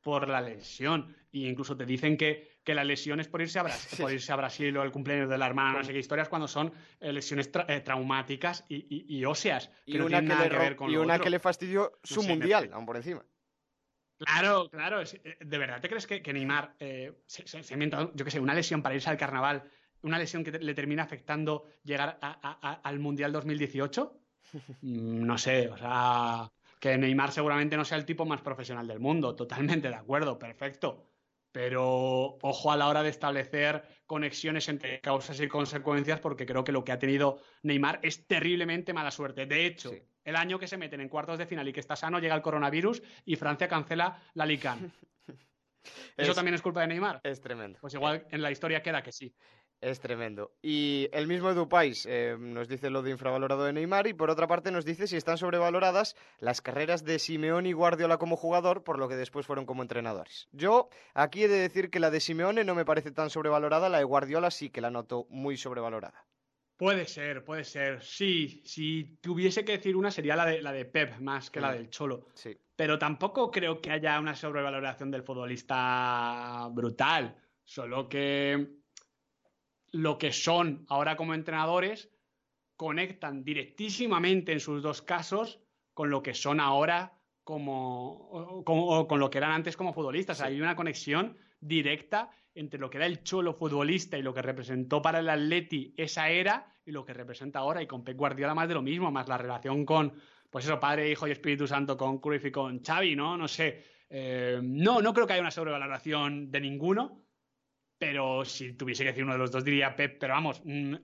[0.00, 1.16] por la lesión.
[1.32, 4.32] Y incluso te dicen que, que la lesión es por irse a Brasil, por irse
[4.32, 7.12] a Brasil o el cumpleaños de la hermana, no sé qué historias, cuando son eh,
[7.12, 9.70] lesiones eh, traumáticas y, y, óseas.
[9.84, 13.24] y una, que, le, y una que le fastidió su mundial, aún por encima.
[14.18, 15.02] Claro, claro.
[15.02, 18.82] Eh, ¿De verdad te crees que, Neymar eh, se, se, yo qué sé, una lesión
[18.82, 19.64] para irse al carnaval,
[20.02, 24.18] una lesión que le termina afectando llegar al Mundial 2018?
[24.82, 29.00] Mm, no sé, o sea, que Neymar seguramente no sea el tipo más profesional del
[29.00, 31.06] mundo, totalmente de acuerdo, perfecto.
[31.52, 36.72] Pero ojo a la hora de establecer conexiones entre causas y consecuencias, porque creo que
[36.72, 39.46] lo que ha tenido Neymar es terriblemente mala suerte.
[39.46, 39.92] De hecho,
[40.24, 42.42] el año que se meten en cuartos de final y que está sano, llega el
[42.42, 44.92] coronavirus y Francia cancela la LICAN.
[46.16, 47.20] ¿Eso también es culpa de Neymar?
[47.22, 47.78] Es tremendo.
[47.80, 49.34] Pues igual en la historia queda que sí.
[49.82, 50.52] Es tremendo.
[50.62, 54.30] Y el mismo Edu Pais eh, nos dice lo de infravalorado de Neymar y por
[54.30, 58.84] otra parte nos dice si están sobrevaloradas las carreras de Simeone y Guardiola como jugador
[58.84, 60.48] por lo que después fueron como entrenadores.
[60.52, 63.98] Yo aquí he de decir que la de Simeone no me parece tan sobrevalorada, la
[63.98, 66.26] de Guardiola sí que la noto muy sobrevalorada.
[66.76, 68.02] Puede ser, puede ser.
[68.02, 71.70] Sí, si tuviese que decir una sería la de, la de Pep más que la
[71.70, 71.74] mm.
[71.74, 72.28] del Cholo.
[72.34, 72.56] Sí.
[72.76, 77.36] Pero tampoco creo que haya una sobrevaloración del futbolista brutal.
[77.64, 78.81] Solo que
[79.92, 82.10] lo que son ahora como entrenadores
[82.76, 85.60] conectan directísimamente en sus dos casos
[85.94, 90.40] con lo que son ahora como, con lo que eran antes como futbolistas.
[90.40, 95.00] Hay una conexión directa entre lo que era el cholo futbolista y lo que representó
[95.02, 97.82] para el Atleti esa era y lo que representa ahora.
[97.82, 100.12] Y con Pep Guardiola más de lo mismo, más la relación con,
[100.50, 103.36] pues eso, Padre, Hijo y Espíritu Santo con Cruyff y con Xavi, ¿no?
[103.36, 103.84] No sé.
[104.08, 107.22] Eh, no, no creo que haya una sobrevaloración de ninguno,
[108.02, 110.96] pero si tuviese que decir uno de los dos diría Pep, pero vamos, mm,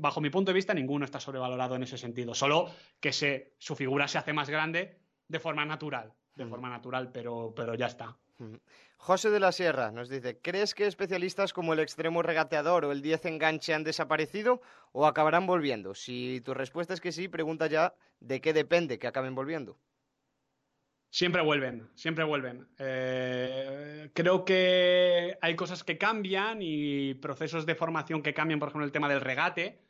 [0.00, 3.76] bajo mi punto de vista ninguno está sobrevalorado en ese sentido, solo que se, su
[3.76, 8.16] figura se hace más grande de forma natural, de forma natural, pero, pero ya está.
[8.96, 13.02] José de la Sierra nos dice, ¿crees que especialistas como el extremo regateador o el
[13.02, 15.94] 10 enganche han desaparecido o acabarán volviendo?
[15.94, 19.78] Si tu respuesta es que sí, pregunta ya de qué depende que acaben volviendo.
[21.16, 22.68] Siempre vuelven, siempre vuelven.
[22.78, 28.84] Eh, creo que hay cosas que cambian y procesos de formación que cambian, por ejemplo,
[28.84, 29.80] el tema del regate,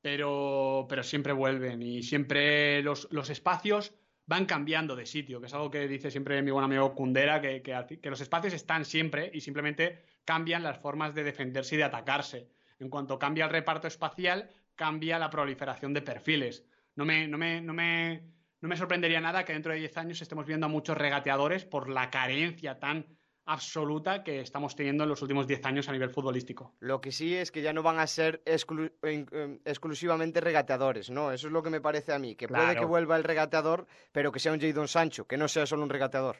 [0.00, 3.96] pero, pero siempre vuelven y siempre los, los espacios
[4.26, 7.60] van cambiando de sitio, que es algo que dice siempre mi buen amigo Kundera, que,
[7.60, 12.48] que, los espacios están siempre y simplemente cambian las formas de defenderse y de atacarse.
[12.78, 16.64] En cuanto cambia el reparto espacial, cambia la proliferación de perfiles.
[16.94, 18.34] No me, no me, no me,
[18.64, 21.90] no me sorprendería nada que dentro de 10 años estemos viendo a muchos regateadores por
[21.90, 23.04] la carencia tan
[23.44, 26.74] absoluta que estamos teniendo en los últimos 10 años a nivel futbolístico.
[26.80, 31.30] Lo que sí es que ya no van a ser em, exclusivamente regateadores, ¿no?
[31.30, 34.32] Eso es lo que me parece a mí, que puede que vuelva el regateador, pero
[34.32, 36.38] que sea un Jadon Sancho, que no sea solo un regateador.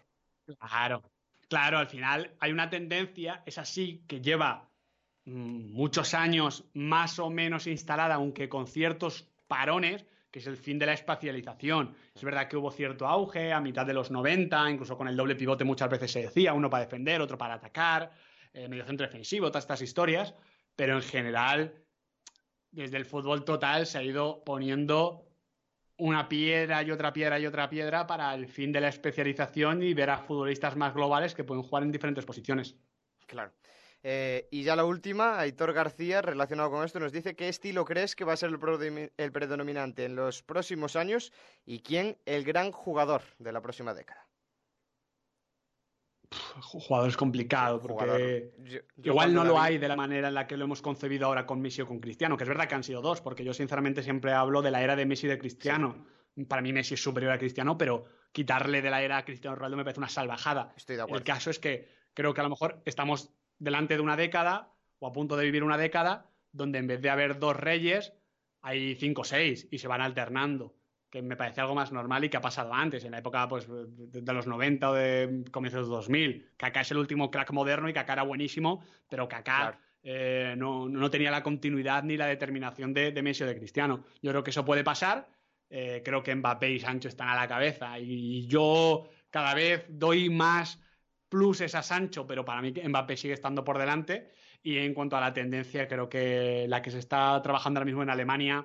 [0.58, 1.02] Claro,
[1.50, 4.70] claro, al final hay una tendencia, es así, que lleva
[5.26, 10.80] mm, muchos años más o menos instalada, aunque con ciertos parones, que es el fin
[10.80, 11.94] de la espacialización.
[12.12, 15.36] Es verdad que hubo cierto auge a mitad de los 90, incluso con el doble
[15.36, 18.10] pivote muchas veces se decía, uno para defender, otro para atacar,
[18.52, 20.34] eh, medio centro defensivo, todas estas historias,
[20.74, 21.84] pero en general,
[22.72, 25.28] desde el fútbol total se ha ido poniendo
[25.98, 29.94] una piedra y otra piedra y otra piedra para el fin de la especialización y
[29.94, 32.74] ver a futbolistas más globales que pueden jugar en diferentes posiciones.
[33.28, 33.52] Claro.
[34.06, 38.14] Eh, y ya la última, Aitor García, relacionado con esto, nos dice qué estilo crees
[38.14, 41.32] que va a ser el, predominante en los próximos años
[41.64, 44.28] y quién el gran jugador de la próxima década.
[46.60, 48.52] Jugador es complicado porque
[49.02, 51.62] igual no lo hay de la manera en la que lo hemos concebido ahora con
[51.62, 54.32] Messi o con Cristiano, que es verdad que han sido dos, porque yo sinceramente siempre
[54.32, 56.04] hablo de la era de Messi y de Cristiano.
[56.46, 59.78] Para mí Messi es superior a Cristiano, pero quitarle de la era a Cristiano Ronaldo
[59.78, 60.74] me parece una salvajada.
[60.76, 61.18] Estoy de acuerdo.
[61.18, 63.32] El caso es que creo que a lo mejor estamos
[63.64, 67.10] delante de una década o a punto de vivir una década donde en vez de
[67.10, 68.12] haber dos reyes
[68.62, 70.74] hay cinco o seis y se van alternando
[71.14, 73.68] que me parece algo más normal y que ha pasado antes, en la época pues,
[73.68, 76.50] de los 90 o de comienzos de 2000.
[76.56, 81.30] Kaká es el último crack moderno y Kaká era buenísimo, pero Kaká eh, no, tenía
[81.30, 84.02] la continuidad ni la determinación de, Messi o de Cristiano.
[84.22, 85.28] Yo creo que eso puede pasar.
[85.70, 90.30] Eh, creo que Mbappé y Sancho están a la cabeza y yo cada vez doy
[90.30, 90.82] más
[91.34, 94.28] pluses a Sancho, pero para mí Mbappé sigue estando por delante.
[94.62, 98.04] Y en cuanto a la tendencia, creo que la que se está trabajando ahora mismo
[98.04, 98.64] en Alemania,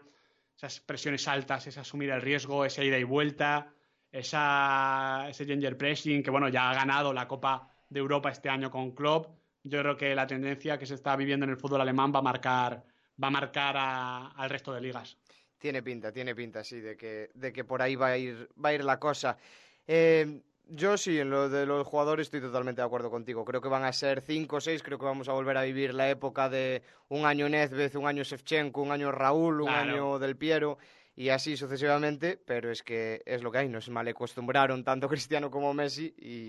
[0.56, 3.74] esas presiones altas, ese asumir el riesgo, esa ida y vuelta,
[4.12, 8.70] esa, ese ginger pressing, que bueno, ya ha ganado la Copa de Europa este año
[8.70, 9.36] con Klopp.
[9.64, 12.22] Yo creo que la tendencia que se está viviendo en el fútbol alemán va a
[12.22, 12.86] marcar,
[13.22, 15.18] va a marcar al resto de ligas.
[15.58, 18.70] Tiene pinta, tiene pinta, sí, de que, de que por ahí va a ir, va
[18.70, 19.40] a ir la cosa.
[19.88, 23.46] Eh, yo sí, en lo de los jugadores estoy totalmente de acuerdo contigo.
[23.46, 24.84] Creo que van a ser cinco o seis.
[24.84, 28.24] Creo que vamos a volver a vivir la época de un año Nezvez, un año
[28.24, 30.78] Shevchenko, un año Raúl, un año Del Piero
[31.16, 32.40] y así sucesivamente.
[32.46, 33.70] Pero es que es lo que hay.
[33.70, 36.48] Nos mal acostumbraron tanto Cristiano como Messi y,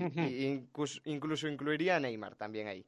[1.05, 2.85] incluso, incluiría a Neymar también ahí.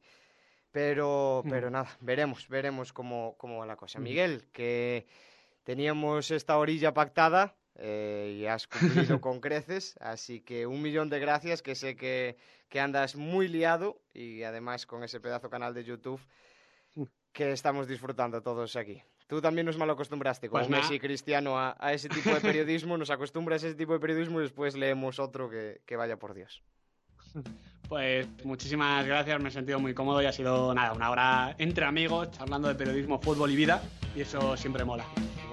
[0.71, 3.99] Pero, pero nada, veremos, veremos cómo, cómo va la cosa.
[3.99, 5.05] Miguel, que
[5.63, 11.19] teníamos esta orilla pactada, eh, y has cumplido con creces, así que un millón de
[11.19, 12.37] gracias, que sé que,
[12.69, 16.21] que, andas muy liado y además con ese pedazo canal de YouTube
[17.31, 19.01] que estamos disfrutando todos aquí.
[19.27, 22.97] Tú también nos mal acostumbraste con pues Messi y Cristiano a, ese tipo de periodismo,
[22.97, 26.35] nos acostumbras a ese tipo de periodismo y después leemos otro que, que vaya por
[26.35, 26.61] Dios.
[27.89, 31.85] Pues muchísimas gracias, me he sentido muy cómodo y ha sido nada, una hora entre
[31.85, 33.81] amigos, charlando de periodismo, fútbol y vida,
[34.15, 35.05] y eso siempre mola.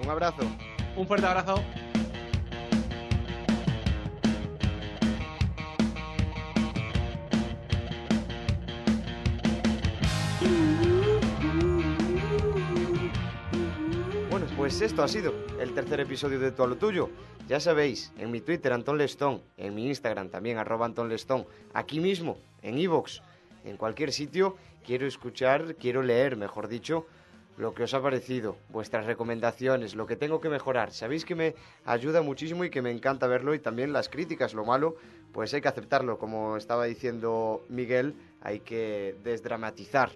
[0.03, 0.43] Un abrazo.
[0.95, 1.63] Un fuerte abrazo.
[14.71, 17.09] Pues esto ha sido el tercer episodio de Todo lo Tuyo.
[17.49, 21.99] Ya sabéis, en mi Twitter Anton Lestón, en mi Instagram también arroba Anton Lestón, aquí
[21.99, 23.21] mismo, en Evox,
[23.65, 24.55] en cualquier sitio,
[24.85, 27.05] quiero escuchar, quiero leer, mejor dicho,
[27.57, 30.93] lo que os ha parecido, vuestras recomendaciones, lo que tengo que mejorar.
[30.93, 31.53] Sabéis que me
[31.83, 34.95] ayuda muchísimo y que me encanta verlo y también las críticas, lo malo,
[35.33, 40.11] pues hay que aceptarlo, como estaba diciendo Miguel, hay que desdramatizar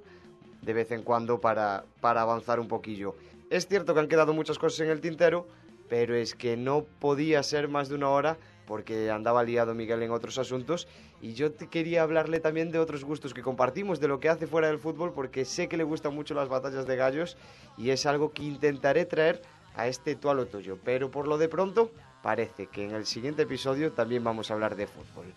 [0.62, 3.16] de vez en cuando para, para avanzar un poquillo.
[3.56, 5.47] Es cierto que han quedado muchas cosas en el tintero,
[5.88, 8.38] pero es que no podía ser más de una hora
[8.68, 10.89] porque andaba liado Miguel en otros asuntos
[11.22, 14.45] y yo te quería hablarle también de otros gustos que compartimos, de lo que hace
[14.45, 17.38] fuera del fútbol, porque sé que le gustan mucho las batallas de gallos
[17.78, 19.41] y es algo que intentaré traer
[19.74, 20.78] a este tú a lo tuyo.
[20.84, 21.91] Pero por lo de pronto,
[22.22, 25.34] parece que en el siguiente episodio también vamos a hablar de fútbol.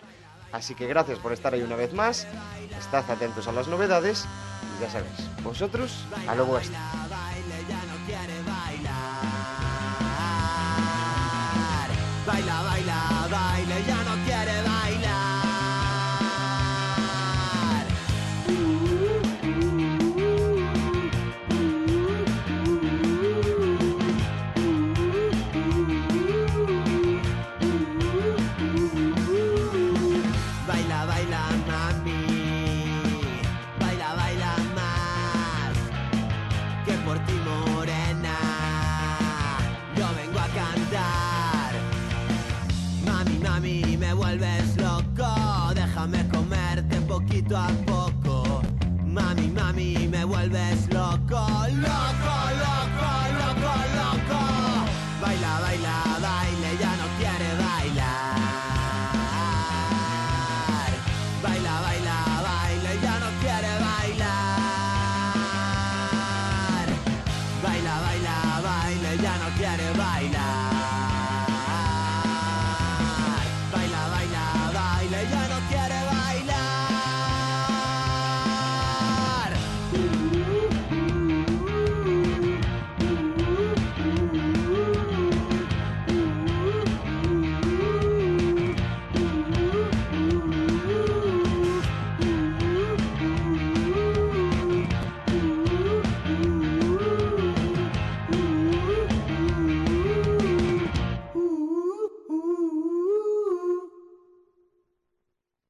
[0.51, 2.27] Así que gracias por estar ahí una vez más,
[2.77, 4.27] estad atentos a las novedades
[4.77, 6.77] y ya sabéis, vosotros a lo vuestro.
[12.29, 13.18] Baila, baila,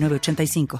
[0.00, 0.78] 906985.